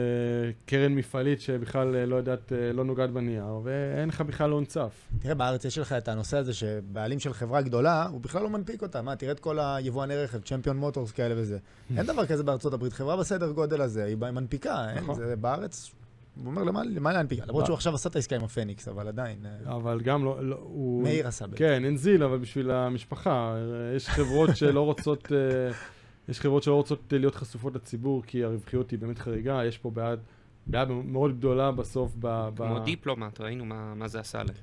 קרן 0.67 0.95
מפעלית 0.95 1.41
שבכלל 1.41 1.97
אה, 1.97 2.07
לא 2.07 2.17
יודעת, 2.17 2.53
לא 2.75 2.85
נוגעת 2.85 3.11
בנייר, 3.11 3.61
ואין 3.63 4.09
לך 4.09 4.21
בכלל 4.21 4.51
הון 4.51 4.65
צף. 4.65 5.09
תראה, 5.19 5.35
בארץ 5.35 5.65
יש 5.65 5.79
לך 5.79 5.93
את 5.93 6.09
הנושא 6.09 6.37
הזה 6.37 6.55
שבעלים 6.55 7.19
של 7.19 7.33
חברה 7.33 7.63
גדולה, 7.63 8.07
הוא 8.07 8.21
בכלל 8.21 8.43
לא 8.43 8.51
מנפיק 8.51 8.83
אותה. 8.83 9.03
מה, 9.03 9.17
תראה 9.17 9.33
את 9.33 9.41
כל 9.41 9.59
היבואני 9.59 10.17
רכב, 10.17 10.41
צ'מפיון 10.41 10.77
מוטורס 10.77 11.13
כאלה 11.13 11.35
וזה. 11.39 11.59
אין 11.97 12.07
דבר 12.07 12.27
כזה 12.27 12.43
בארצות 12.43 12.73
הברית. 12.73 12.93
חברה 12.93 13.17
בסדר 13.17 13.53
גודל 13.53 13.81
הזה, 13.81 14.05
היא 14.05 14.17
מנפיקה. 14.17 14.87
נכון. 14.97 15.15
זה 15.15 15.37
בארץ 15.37 15.91
הוא 16.37 16.47
אומר, 16.47 16.65
למה, 16.65 16.85
למה 16.85 17.13
להנפיק? 17.13 17.47
למרות 17.47 17.67
שהוא 17.67 17.75
עכשיו 17.75 17.95
עשה 17.95 18.09
את 18.09 18.17
העסקה 18.17 18.37
עם 18.37 18.45
הפניקס, 18.45 18.89
אבל 18.89 19.09
עדיין. 19.09 19.47
אה, 19.47 19.77
אבל 19.77 20.01
גם 20.01 20.25
לא, 20.25 20.45
לא 20.45 20.57
הוא... 20.61 21.03
מאיר 21.03 21.27
עשה 21.27 21.47
בעצם. 21.47 21.59
כן, 21.59 21.85
אין 21.85 21.97
זיל, 21.97 22.23
אבל 22.23 22.39
בשביל 22.39 22.71
המשפחה. 22.71 23.57
יש 23.97 24.09
חברות 24.09 24.57
שלא 24.57 24.81
רוצות, 24.81 25.33
אה, 25.33 25.73
יש 26.29 26.41
חברות 26.41 26.63
שלא 26.63 26.75
רוצות 26.75 27.13
להיות 27.13 27.35
חשופות 27.35 27.75
לציבור, 27.75 28.23
כי 28.27 28.45
הרווחיות 28.45 28.91
היא 28.91 28.99
באמת 28.99 29.19
חריגה, 29.19 29.65
יש 29.65 29.79
פה 29.79 29.91
בעד, 29.91 30.21
בעד 30.67 30.89
מאוד 30.91 31.39
גדולה 31.39 31.73
בסוף 31.73 32.13
ב... 32.19 32.49
כמו 32.57 32.81
ב... 32.81 32.85
דיפלומט, 32.85 33.41
ראינו 33.41 33.65
מה, 33.65 33.95
מה 33.95 34.09
זה 34.09 34.21
עשה 34.21 34.43
להם. 34.43 34.55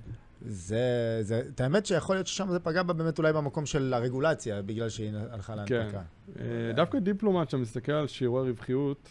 זה, 0.42 1.20
זה, 1.22 1.42
את 1.56 1.62
האמת 1.62 1.86
שיכול 1.86 2.16
להיות 2.16 2.28
ששם 2.28 2.48
זה 2.52 2.60
פגע 2.60 2.84
בה 2.84 2.94
באמת 2.94 3.18
אולי 3.18 3.34
במקום 3.34 3.66
של 3.66 3.94
הרגולציה, 3.94 4.62
בגלל 4.62 4.90
שהיא 4.90 5.12
הלכה 5.32 5.56
להנפקה. 5.56 6.02
כן. 6.36 6.42
דווקא 6.76 7.00
דיפלומט, 7.00 7.48
כשאתה 7.48 7.62
מסתכל 7.62 7.92
על 7.92 8.08
שיעורי 8.08 8.50
רווחיות, 8.50 9.10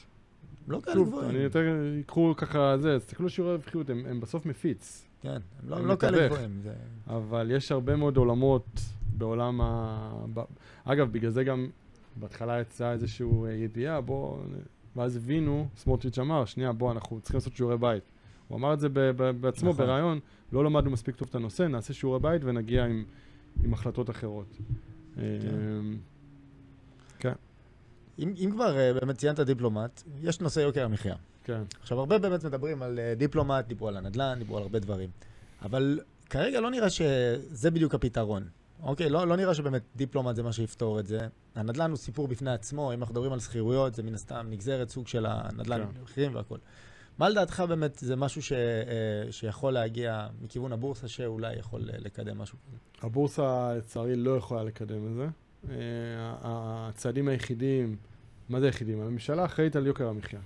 לא 0.68 0.80
כאלה 0.80 1.04
גבוהים. 1.04 1.30
אני 1.30 1.38
יותר, 1.38 1.60
ייקחו 1.96 2.34
ככה, 2.36 2.78
זה, 2.78 2.98
תסתכלו 2.98 3.30
שיעורי 3.30 3.54
רווחיות, 3.54 3.90
הם, 3.90 4.06
הם 4.08 4.20
בסוף 4.20 4.46
מפיץ. 4.46 5.06
כן, 5.20 5.30
הם 5.30 5.68
לא, 5.68 5.76
הם 5.76 5.86
לא 5.86 5.96
כאלה 5.96 6.26
גבוהים. 6.26 6.60
זה... 6.62 6.74
אבל 7.06 7.50
יש 7.50 7.72
הרבה 7.72 7.96
מאוד 7.96 8.16
עולמות 8.16 8.80
בעולם 9.16 9.60
ה... 9.60 10.10
אגב, 10.84 11.12
בגלל 11.12 11.30
זה 11.30 11.44
גם 11.44 11.68
בהתחלה 12.16 12.60
יצאה 12.60 12.92
איזושהי 12.92 13.26
אה, 13.46 13.52
ידיעה, 13.52 14.00
בוא... 14.00 14.38
ואז 14.96 15.16
הבינו, 15.16 15.68
סמוטריץ' 15.76 16.18
אמר, 16.18 16.44
שנייה, 16.44 16.72
בוא, 16.72 16.92
אנחנו 16.92 17.20
צריכים 17.20 17.36
לעשות 17.36 17.56
שיעורי 17.56 17.78
בית. 17.78 18.02
הוא 18.48 18.58
אמר 18.58 18.74
את 18.74 18.80
זה 18.80 18.88
בעצמו 19.40 19.70
נכון. 19.70 19.86
בריאיון, 19.86 20.20
לא 20.52 20.64
למדנו 20.64 20.90
מספיק 20.90 21.16
טוב 21.16 21.28
את 21.30 21.34
הנושא, 21.34 21.62
נעשה 21.62 21.94
שיעורי 21.94 22.20
בית 22.20 22.42
ונגיע 22.44 22.84
עם, 22.84 23.04
עם 23.64 23.72
החלטות 23.72 24.10
אחרות. 24.10 24.46
כן. 25.14 25.22
אמ, 25.22 25.96
כן. 27.18 27.32
אם, 28.18 28.34
אם 28.44 28.50
כבר 28.52 28.76
uh, 28.76 29.00
באמת 29.00 29.18
ציינת 29.18 29.40
דיפלומט, 29.40 30.02
יש 30.22 30.40
נושא 30.40 30.60
יוקר 30.60 30.84
המחיה. 30.84 31.14
כן. 31.44 31.62
עכשיו, 31.80 31.98
הרבה 31.98 32.18
באמת 32.18 32.44
מדברים 32.44 32.82
על 32.82 32.98
uh, 32.98 33.18
דיפלומט, 33.18 33.66
דיברו 33.66 33.88
על 33.88 33.96
הנדל"ן, 33.96 34.38
דיברו 34.38 34.56
על 34.56 34.62
הרבה 34.62 34.78
דברים. 34.78 35.10
אבל 35.62 36.00
כרגע 36.30 36.60
לא 36.60 36.70
נראה 36.70 36.90
שזה 36.90 37.70
בדיוק 37.70 37.94
הפתרון. 37.94 38.48
אוקיי? 38.82 39.08
לא, 39.08 39.26
לא 39.26 39.36
נראה 39.36 39.54
שבאמת 39.54 39.82
דיפלומט 39.96 40.36
זה 40.36 40.42
מה 40.42 40.52
שיפתור 40.52 41.00
את 41.00 41.06
זה. 41.06 41.18
הנדל"ן 41.54 41.90
הוא 41.90 41.96
סיפור 41.96 42.28
בפני 42.28 42.50
עצמו, 42.50 42.94
אם 42.94 43.00
אנחנו 43.00 43.12
מדברים 43.12 43.32
על 43.32 43.40
שכירויות, 43.40 43.94
זה 43.94 44.02
מן 44.02 44.14
הסתם 44.14 44.46
נגזרת 44.50 44.88
סוג 44.88 45.08
של 45.08 45.26
הנדל"ן, 45.26 45.78
כן. 45.78 46.02
מחירים 46.02 46.34
והכול. 46.34 46.58
מה 47.18 47.28
לדעתך 47.28 47.64
באמת 47.68 47.98
זה 47.98 48.16
משהו 48.16 48.42
ש, 48.42 48.52
uh, 48.52 48.56
שיכול 49.32 49.72
להגיע 49.72 50.26
מכיוון 50.42 50.72
הבורסה, 50.72 51.08
שאולי 51.08 51.56
יכול 51.56 51.80
לקדם 51.84 52.38
משהו 52.38 52.58
כזה? 52.66 52.76
הבורסה, 53.06 53.74
לצערי, 53.74 54.16
לא 54.16 54.36
יכולה 54.36 54.64
לקדם 54.64 55.06
את 55.06 55.14
זה. 55.14 55.26
אה, 55.70 55.76
הצעדים 56.88 57.28
היחידים, 57.28 57.96
מה 58.48 58.60
זה 58.60 58.66
היחידים? 58.66 59.00
הממשלה 59.00 59.44
אחראית 59.44 59.76
על 59.76 59.86
יוקר 59.86 60.08
המחיה. 60.08 60.40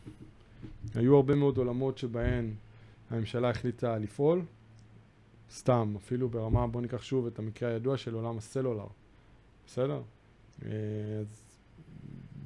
היו 0.95 1.17
הרבה 1.17 1.35
מאוד 1.35 1.59
עולמות 1.59 1.99
שבהן 1.99 2.51
הממשלה 3.11 3.51
החליטה 3.51 3.99
לפעול, 3.99 4.43
סתם, 5.53 5.95
אפילו 5.97 6.29
ברמה, 6.29 6.67
בוא 6.67 6.81
ניקח 6.81 7.03
שוב 7.03 7.27
את 7.27 7.39
המקרה 7.39 7.69
הידוע 7.69 7.97
של 7.97 8.15
עולם 8.15 8.39
הסלולר, 8.39 8.87
בסדר? 9.67 10.03
אה, 10.65 10.71
אז 11.21 11.43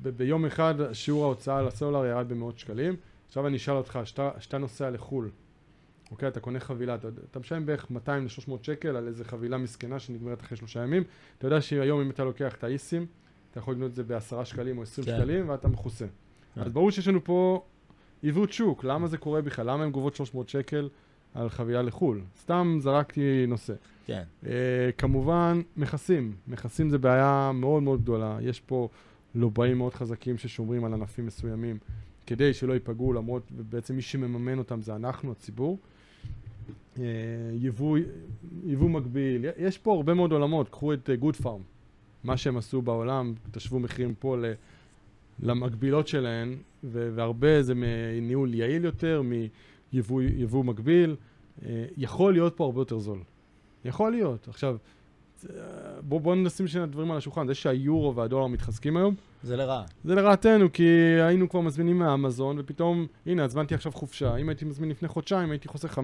ב- 0.02 0.08
ביום 0.08 0.46
אחד 0.46 0.74
שיעור 0.92 1.24
ההוצאה 1.24 1.58
על 1.58 1.66
הסלולר 1.66 2.06
ירד 2.06 2.28
במאות 2.28 2.58
שקלים. 2.58 2.96
עכשיו 3.26 3.46
אני 3.46 3.56
אשאל 3.56 3.74
אותך, 3.74 3.98
כשאתה 4.38 4.58
נוסע 4.58 4.90
לחו"ל, 4.90 5.30
אוקיי, 6.10 6.28
אתה 6.28 6.40
קונה 6.40 6.60
חבילה, 6.60 6.94
אתה, 6.94 7.08
אתה 7.30 7.38
משלם 7.38 7.66
בערך 7.66 7.90
200 7.90 8.24
ל-300 8.24 8.52
שקל 8.62 8.96
על 8.96 9.08
איזה 9.08 9.24
חבילה 9.24 9.58
מסכנה 9.58 9.98
שנגמרת 9.98 10.40
אחרי 10.40 10.56
שלושה 10.56 10.82
ימים. 10.82 11.02
אתה 11.38 11.46
יודע 11.46 11.60
שהיום 11.60 12.00
אם 12.00 12.10
אתה 12.10 12.24
לוקח 12.24 12.54
את 12.54 12.64
האיסים, 12.64 13.06
אתה 13.50 13.58
יכול 13.58 13.74
לקנות 13.74 13.90
את 13.90 13.94
זה 13.94 14.02
בעשרה 14.02 14.44
שקלים 14.44 14.78
או 14.78 14.82
עשרים 14.82 15.06
כן. 15.06 15.18
שקלים 15.18 15.48
ואתה 15.48 15.68
מכוסה. 15.68 16.06
כן. 16.54 16.60
אז 16.60 16.72
ברור 16.72 16.90
שיש 16.90 17.08
לנו 17.08 17.24
פה 17.24 17.64
עיוות 18.22 18.52
שוק, 18.52 18.84
למה 18.84 19.06
זה 19.06 19.18
קורה 19.18 19.42
בכלל? 19.42 19.70
למה 19.70 19.84
הן 19.84 19.90
גובות 19.90 20.14
300 20.14 20.48
שקל 20.48 20.88
על 21.34 21.48
חבילה 21.48 21.82
לחו"ל? 21.82 22.20
סתם 22.40 22.78
זרקתי 22.80 23.46
נושא. 23.48 23.74
כן. 24.06 24.22
Uh, 24.42 24.46
כמובן, 24.98 25.60
מכסים. 25.76 26.34
מכסים 26.48 26.90
זה 26.90 26.98
בעיה 26.98 27.50
מאוד 27.54 27.82
מאוד 27.82 28.02
גדולה. 28.02 28.38
יש 28.40 28.60
פה 28.60 28.88
לובעים 29.34 29.78
מאוד 29.78 29.94
חזקים 29.94 30.38
ששומרים 30.38 30.84
על 30.84 30.94
ענפים 30.94 31.26
מסוימים 31.26 31.78
כדי 32.26 32.54
שלא 32.54 32.72
ייפגעו, 32.72 33.12
למרות, 33.12 33.52
ובעצם 33.56 33.96
מי 33.96 34.02
שמממן 34.02 34.58
אותם 34.58 34.80
זה 34.82 34.96
אנחנו, 34.96 35.32
הציבור. 35.32 35.78
אה, 36.98 37.04
יבוא, 37.52 37.98
יבוא 38.66 38.90
מקביל, 38.90 39.44
יש 39.58 39.78
פה 39.78 39.94
הרבה 39.94 40.14
מאוד 40.14 40.32
עולמות, 40.32 40.68
קחו 40.68 40.92
את 40.92 41.10
גוד 41.18 41.34
uh, 41.34 41.42
פארם, 41.42 41.60
מה 42.24 42.36
שהם 42.36 42.56
עשו 42.56 42.82
בעולם, 42.82 43.34
תשוו 43.50 43.80
מחירים 43.80 44.14
פה 44.14 44.36
למקבילות 45.42 46.08
שלהן, 46.08 46.56
והרבה 46.82 47.62
זה 47.62 47.74
מניהול 47.76 48.54
יעיל 48.54 48.84
יותר, 48.84 49.22
יבוא, 49.92 50.22
יבוא 50.22 50.64
מקביל, 50.64 51.16
אה, 51.64 51.84
יכול 51.96 52.32
להיות 52.32 52.56
פה 52.56 52.64
הרבה 52.64 52.80
יותר 52.80 52.98
זול. 52.98 53.18
יכול 53.84 54.12
להיות. 54.12 54.48
עכשיו, 54.48 54.76
בואו 56.00 56.20
בוא 56.20 56.34
נשים 56.34 56.66
שני 56.66 56.86
דברים 56.86 57.10
על 57.10 57.16
השולחן. 57.16 57.46
זה 57.46 57.54
שהיורו 57.54 58.16
והדולר 58.16 58.46
מתחזקים 58.46 58.96
היום, 58.96 59.14
זה 59.42 59.56
לרעה. 59.56 59.84
זה 60.04 60.14
לרעתנו, 60.14 60.72
כי 60.72 60.88
היינו 61.26 61.48
כבר 61.48 61.60
מזמינים 61.60 61.98
מאמזון, 61.98 62.56
ופתאום, 62.58 63.06
הנה, 63.26 63.44
הזמנתי 63.44 63.74
עכשיו 63.74 63.92
חופשה. 63.92 64.36
אם 64.36 64.48
הייתי 64.48 64.64
מזמין 64.64 64.90
לפני 64.90 65.08
חודשיים, 65.08 65.50
הייתי 65.50 65.68
חוסך 65.68 65.98
15%. 65.98 66.00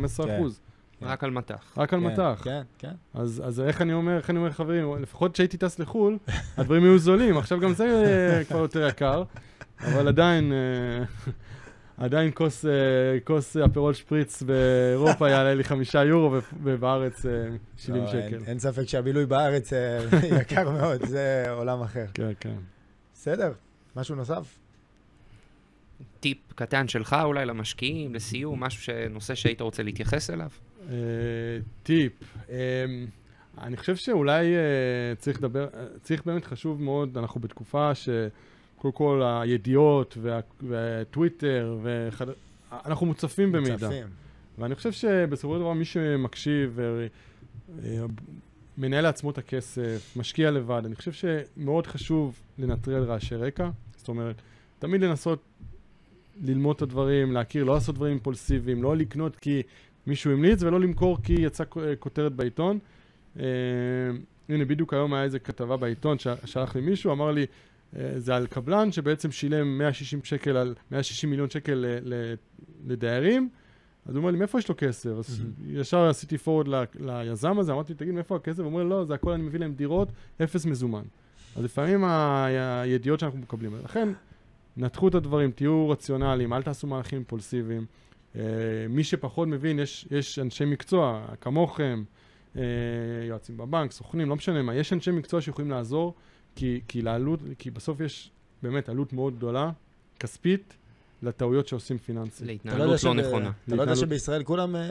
כן. 1.01 1.07
רק 1.07 1.25
על 1.25 1.31
מטח. 1.31 1.73
רק 1.77 1.95
על 1.95 2.01
כן, 2.01 2.07
מטח. 2.07 2.41
כן, 2.45 2.63
כן. 2.79 2.93
אז, 3.15 3.43
אז 3.47 3.61
איך 3.61 3.83
אני 3.83 3.93
אומר, 3.93 4.17
איך 4.17 4.31
אני 4.31 4.39
אומר 4.39 4.51
חברים, 4.51 5.03
לפחות 5.03 5.33
כשהייתי 5.33 5.57
טס 5.57 5.79
לחו"ל, 5.79 6.19
הדברים 6.57 6.85
היו 6.85 6.99
זולים, 6.99 7.37
עכשיו 7.39 7.61
גם 7.61 7.73
זה 7.73 7.85
אה, 7.87 8.45
כבר 8.45 8.59
יותר 8.59 8.89
יקר, 8.89 9.23
אבל 9.81 10.09
עדיין, 10.09 10.53
אה, 10.53 11.05
עדיין 12.01 12.31
כוס, 12.35 12.65
אה, 12.67 12.71
כוס 13.25 13.57
אפרול 13.57 13.95
שפריץ 13.95 14.43
באירופה 14.43 15.29
יעלה 15.31 15.55
לי 15.55 15.65
חמישה 15.65 16.05
יורו, 16.05 16.39
ובארץ 16.63 17.27
אה, 17.27 17.31
70 17.77 18.03
לא, 18.03 18.09
שקל. 18.09 18.19
אין, 18.19 18.45
אין 18.47 18.59
ספק 18.59 18.85
שהבילוי 18.85 19.27
בארץ 19.27 19.73
אה, 19.73 19.99
יקר 20.41 20.71
מאוד, 20.71 21.07
זה 21.07 21.45
עולם 21.51 21.83
אחר. 21.83 22.07
כן, 22.15 22.33
כן. 22.41 22.57
בסדר, 23.15 23.53
משהו 23.97 24.15
נוסף? 24.15 24.59
טיפ 26.21 26.39
קטן 26.55 26.89
שלך 26.89 27.17
אולי 27.23 27.47
למשקיעים, 27.47 28.15
לסיום, 28.15 28.61
משהו, 28.61 28.83
ש... 28.83 28.91
נושא 29.11 29.35
שהיית 29.35 29.61
רוצה 29.61 29.83
להתייחס 29.83 30.31
אליו? 30.31 30.51
אה, 30.91 30.95
טיפ, 31.83 32.13
אה, 32.51 32.57
אני 33.59 33.77
חושב 33.77 33.97
שאולי 33.97 34.55
אה, 34.55 35.15
צריך 35.19 35.39
לדבר, 35.39 35.65
אה, 35.75 35.87
צריך 36.03 36.27
באמת 36.27 36.45
חשוב 36.45 36.83
מאוד, 36.83 37.19
אנחנו 37.19 37.41
בתקופה 37.41 37.95
שקודם 38.81 38.95
כל 38.95 39.23
הידיעות 39.25 40.17
וה, 40.21 40.41
והטוויטר, 40.63 41.79
וחד... 41.83 42.27
אנחנו 42.73 43.07
מוצפים 43.07 43.53
במידע. 43.53 43.73
מוצפים. 43.73 44.07
ואני 44.59 44.75
חושב 44.75 44.93
שבסופו 44.93 45.55
של 45.55 45.61
דבר 45.61 45.73
מי 45.73 45.85
שמקשיב 45.85 46.79
ומנהל 48.79 49.05
לעצמו 49.05 49.31
את 49.31 49.39
הכסף, 49.39 50.13
משקיע 50.17 50.51
לבד, 50.51 50.83
אני 50.85 50.95
חושב 50.95 51.13
שמאוד 51.13 51.87
חשוב 51.87 52.41
לנטרל 52.59 53.03
רעשי 53.05 53.35
רקע. 53.35 53.71
זאת 53.97 54.09
אומרת, 54.09 54.43
תמיד 54.79 55.01
לנסות 55.01 55.43
ללמוד 56.43 56.77
את 56.77 56.83
הדברים, 56.83 57.33
להכיר, 57.33 57.65
לא 57.65 57.75
לעשות 57.75 57.95
דברים 57.95 58.13
אימפולסיביים, 58.13 58.83
לא 58.83 58.97
לקנות 58.97 59.37
כי 59.37 59.63
מישהו 60.07 60.33
המליץ 60.33 60.63
ולא 60.63 60.81
למכור 60.81 61.19
כי 61.23 61.33
יצאה 61.33 61.67
כותרת 61.99 62.33
בעיתון. 62.33 62.79
אה, 63.39 63.45
הנה, 64.49 64.65
בדיוק 64.65 64.95
היום 64.95 65.15
היה 65.15 65.23
איזה 65.23 65.39
כתבה 65.39 65.77
בעיתון 65.77 66.19
ששלח 66.19 66.77
לי 66.77 66.81
מישהו, 66.81 67.13
אמר 67.13 67.31
לי, 67.31 67.41
אה, 67.43 67.47
זה 68.17 68.37
על 68.37 68.47
קבלן 68.47 68.93
שבעצם 68.93 69.31
שילם 69.31 69.79
160 69.79 70.21
שקל 70.25 70.57
על 70.57 70.75
160 70.91 71.31
מיליון 71.31 71.51
שקל 71.51 71.75
ל- 71.75 72.15
ל- 72.15 72.35
לדיירים, 72.87 73.49
אז 74.07 74.15
הוא 74.15 74.21
אומר 74.21 74.31
לי, 74.31 74.39
מאיפה 74.39 74.59
יש 74.59 74.69
לו 74.69 74.75
כסף? 74.79 75.11
אז 75.11 75.45
ישר 75.69 76.09
עשיתי 76.09 76.39
פורוד 76.39 76.69
ל- 76.69 76.85
ליזם 77.01 77.59
הזה, 77.59 77.73
אמרתי, 77.73 77.95
תגיד, 77.95 78.15
מאיפה 78.15 78.37
הכסף? 78.37 78.59
הוא 78.59 78.67
אומר, 78.67 78.83
לא, 78.83 79.05
זה 79.05 79.15
הכל 79.15 79.33
אני 79.33 79.43
מביא 79.43 79.61
להם 79.61 79.73
דירות, 79.75 80.09
אפס 80.43 80.67
מזומן. 80.67 81.03
אז 81.57 81.65
לפעמים 81.65 82.05
הידיעות 82.05 83.21
שאנחנו 83.21 83.39
מקבלים, 83.39 83.73
לכן, 83.85 84.09
נתחו 84.77 85.09
את 85.09 85.15
הדברים, 85.15 85.51
תהיו 85.51 85.89
רציונליים, 85.91 86.53
אל 86.53 86.63
תעשו 86.63 86.87
מהלכים 86.87 87.19
אימפולסיביים. 87.19 87.87
אה, 88.37 88.43
מי 88.89 89.05
שפחות 89.05 89.49
מבין, 89.49 89.79
יש, 89.79 90.07
יש 90.11 90.39
אנשי 90.39 90.65
מקצוע, 90.65 91.25
כמוכם, 91.41 92.03
אה, 92.57 92.63
יועצים 93.29 93.57
בבנק, 93.57 93.93
סוכנים, 93.93 94.29
לא 94.29 94.37
משנה 94.37 94.63
מה, 94.63 94.75
יש 94.75 94.93
אנשי 94.93 95.11
מקצוע 95.11 95.41
שיכולים 95.41 95.71
לעזור, 95.71 96.15
כי, 96.55 96.81
כי, 96.89 97.03
לעלות, 97.03 97.41
כי 97.59 97.71
בסוף 97.71 98.01
יש 98.01 98.31
באמת 98.63 98.89
עלות 98.89 99.13
מאוד 99.13 99.37
גדולה, 99.37 99.71
כספית, 100.21 100.77
לטעויות 101.23 101.69
שעושים 101.69 101.99
פיננסית. 101.99 102.37
אתה 102.37 102.45
לא 102.47 102.53
להתנהלות 102.53 102.87
לא 102.91 102.97
שב- 102.97 103.09
נכונה. 103.13 103.51
אתה 103.69 103.77
לא 103.77 103.83
יודע 103.83 103.97
שבישראל 103.97 104.43
כולם, 104.45 104.77
אה, 104.77 104.83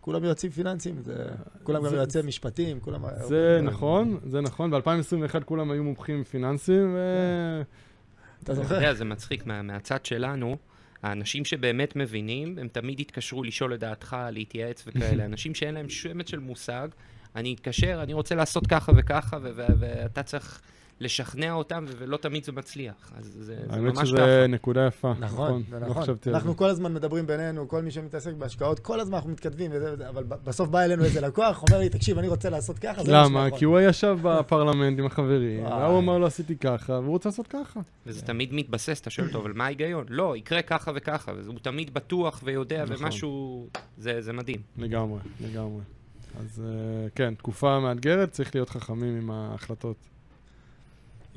כולם 0.00 0.24
יועצים 0.24 0.50
פיננסיים, 0.50 1.02
זה- 1.02 1.26
כולם 1.62 1.84
גם 1.86 1.94
יועצי 1.94 2.18
משפטים, 2.24 2.80
כולם... 2.80 3.02
זה 3.28 3.60
נכון, 3.62 4.18
זה 4.26 4.40
נכון, 4.40 4.70
ב-2021 4.70 5.40
כולם 5.44 5.70
היו 5.70 5.84
מומחים 5.84 6.24
פיננסיים, 6.24 6.94
ו... 6.94 6.98
אתה 8.42 8.52
אתה 8.52 8.54
זוכר? 8.54 8.74
יודע, 8.74 8.94
זה 8.94 9.04
מצחיק, 9.04 9.46
מה, 9.46 9.62
מהצד 9.62 10.04
שלנו, 10.04 10.56
האנשים 11.02 11.44
שבאמת 11.44 11.96
מבינים, 11.96 12.58
הם 12.58 12.68
תמיד 12.68 13.00
יתקשרו 13.00 13.42
לשאול 13.42 13.74
את 13.74 13.80
דעתך, 13.80 14.16
להתייעץ 14.32 14.84
וכאלה. 14.86 15.24
אנשים 15.30 15.54
שאין 15.54 15.74
להם 15.74 15.88
שמץ 15.88 16.28
של 16.30 16.38
מושג, 16.38 16.88
אני 17.36 17.54
אתקשר, 17.54 18.00
אני 18.02 18.12
רוצה 18.12 18.34
לעשות 18.34 18.66
ככה 18.66 18.92
וככה, 18.96 19.36
ו- 19.42 19.50
ו- 19.56 19.66
ואתה 19.78 20.22
צריך 20.22 20.60
לשכנע 21.00 21.52
אותם, 21.52 21.84
ולא 21.98 22.16
תמיד 22.16 22.44
זה 22.44 22.52
מצליח. 22.52 23.12
אז 23.16 23.24
זה, 23.24 23.42
זה 23.44 23.56
האמת 23.70 23.94
ממש 23.94 24.08
שזה 24.08 24.16
ככה. 24.16 24.46
נקודה 24.46 24.86
יפה. 24.86 25.12
נכון, 25.20 25.62
לא 25.72 25.78
נכון. 25.78 26.02
חשבתי 26.02 26.28
על 26.28 26.34
אנחנו. 26.34 26.56
כל 26.56 26.68
הזמן 26.68 26.94
מדברים 26.94 27.26
בינינו, 27.26 27.68
כל 27.68 27.82
מי 27.82 27.90
שמתעסק 27.90 28.32
בהשקעות, 28.32 28.78
כל 28.78 29.00
הזמן 29.00 29.14
אנחנו 29.14 29.30
מתכתבים 29.30 29.70
וזה 29.74 29.92
וזה, 29.92 30.08
אבל 30.08 30.24
בסוף 30.24 30.68
בא 30.68 30.80
אלינו 30.80 31.04
איזה 31.04 31.20
לקוח, 31.20 31.62
אומר 31.62 31.78
לי, 31.80 31.88
תקשיב, 31.88 32.18
אני 32.18 32.28
רוצה 32.28 32.50
לעשות 32.50 32.78
ככה, 32.78 33.04
זה 33.04 33.12
מה 33.12 33.24
למה? 33.24 33.44
שנכון." 33.44 33.58
כי 33.58 33.64
הוא 33.64 33.80
ישב 33.80 34.18
בפרלמנט 34.22 34.98
עם 34.98 35.06
החברים. 35.06 35.64
והוא 35.64 35.98
אמר 35.98 36.18
לו 36.18 36.26
עשיתי 36.26 36.56
ככה, 36.56 36.92
והוא 36.92 37.10
רוצה 37.10 37.28
לעשות 37.28 37.46
ככה. 37.46 37.80
וזה 38.06 38.22
תמיד 38.22 38.54
מתבסס, 38.54 39.00
אתה 39.00 39.10
שואל 39.10 39.26
אותו, 39.26 39.38
אבל 39.38 39.52
מה 39.52 39.64
ההיגיון? 39.64 40.04
לא, 40.08 40.36
יקרה 40.36 40.62
ככה 40.62 40.90
וככה, 40.94 41.32
והוא 41.44 41.58
תמיד 41.62 41.94
בטוח 41.94 42.40
ויודע, 42.44 42.84
נכון. 42.84 42.96
ומשהו... 43.04 43.66
זה, 43.98 44.20
זה 44.20 44.32
מדהים. 44.32 44.60
לגמרי, 44.78 45.20
לגמרי. 45.40 45.80
אז 46.40 46.62
אה, 46.64 47.08
כן, 47.14 47.34
תקופה 47.34 47.80
מאתגרת, 47.80 48.30
צריך 48.30 48.54
להיות 48.54 48.70
חכמים 48.70 49.16
עם 49.16 49.30
ההחלטות. 49.30 49.96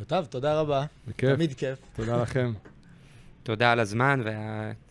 יוטב, 0.04 0.26
תודה 0.30 0.60
רבה, 0.60 0.86
בכיף, 1.08 1.36
תמיד 1.36 1.54
כיף. 1.54 1.80
תודה 1.96 2.22
לכם. 2.22 2.54
תודה 3.44 3.72
על 3.72 3.80
הזמן, 3.80 4.22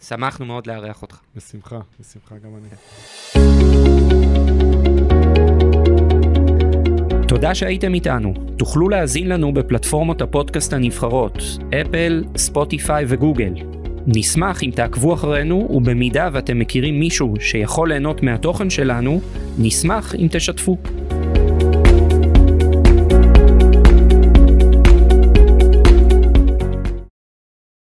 ושמחנו 0.00 0.46
מאוד 0.46 0.66
לארח 0.66 1.02
אותך. 1.02 1.18
בשמחה, 1.36 1.80
בשמחה 2.00 2.34
גם 2.44 2.50
אני. 2.56 2.68
תודה 7.28 7.54
שהייתם 7.54 7.94
איתנו. 7.94 8.34
תוכלו 8.58 8.88
להאזין 8.88 9.28
לנו 9.28 9.54
בפלטפורמות 9.54 10.22
הפודקאסט 10.22 10.72
הנבחרות, 10.72 11.38
אפל, 11.80 12.24
ספוטיפיי 12.36 13.04
וגוגל. 13.08 13.54
נשמח 14.06 14.62
אם 14.62 14.70
תעקבו 14.74 15.14
אחרינו, 15.14 15.68
ובמידה 15.70 16.28
ואתם 16.32 16.58
מכירים 16.58 17.00
מישהו 17.00 17.34
שיכול 17.40 17.88
ליהנות 17.88 18.22
מהתוכן 18.22 18.70
שלנו, 18.70 19.20
נשמח 19.58 20.14
אם 20.14 20.28
תשתפו. 20.30 20.78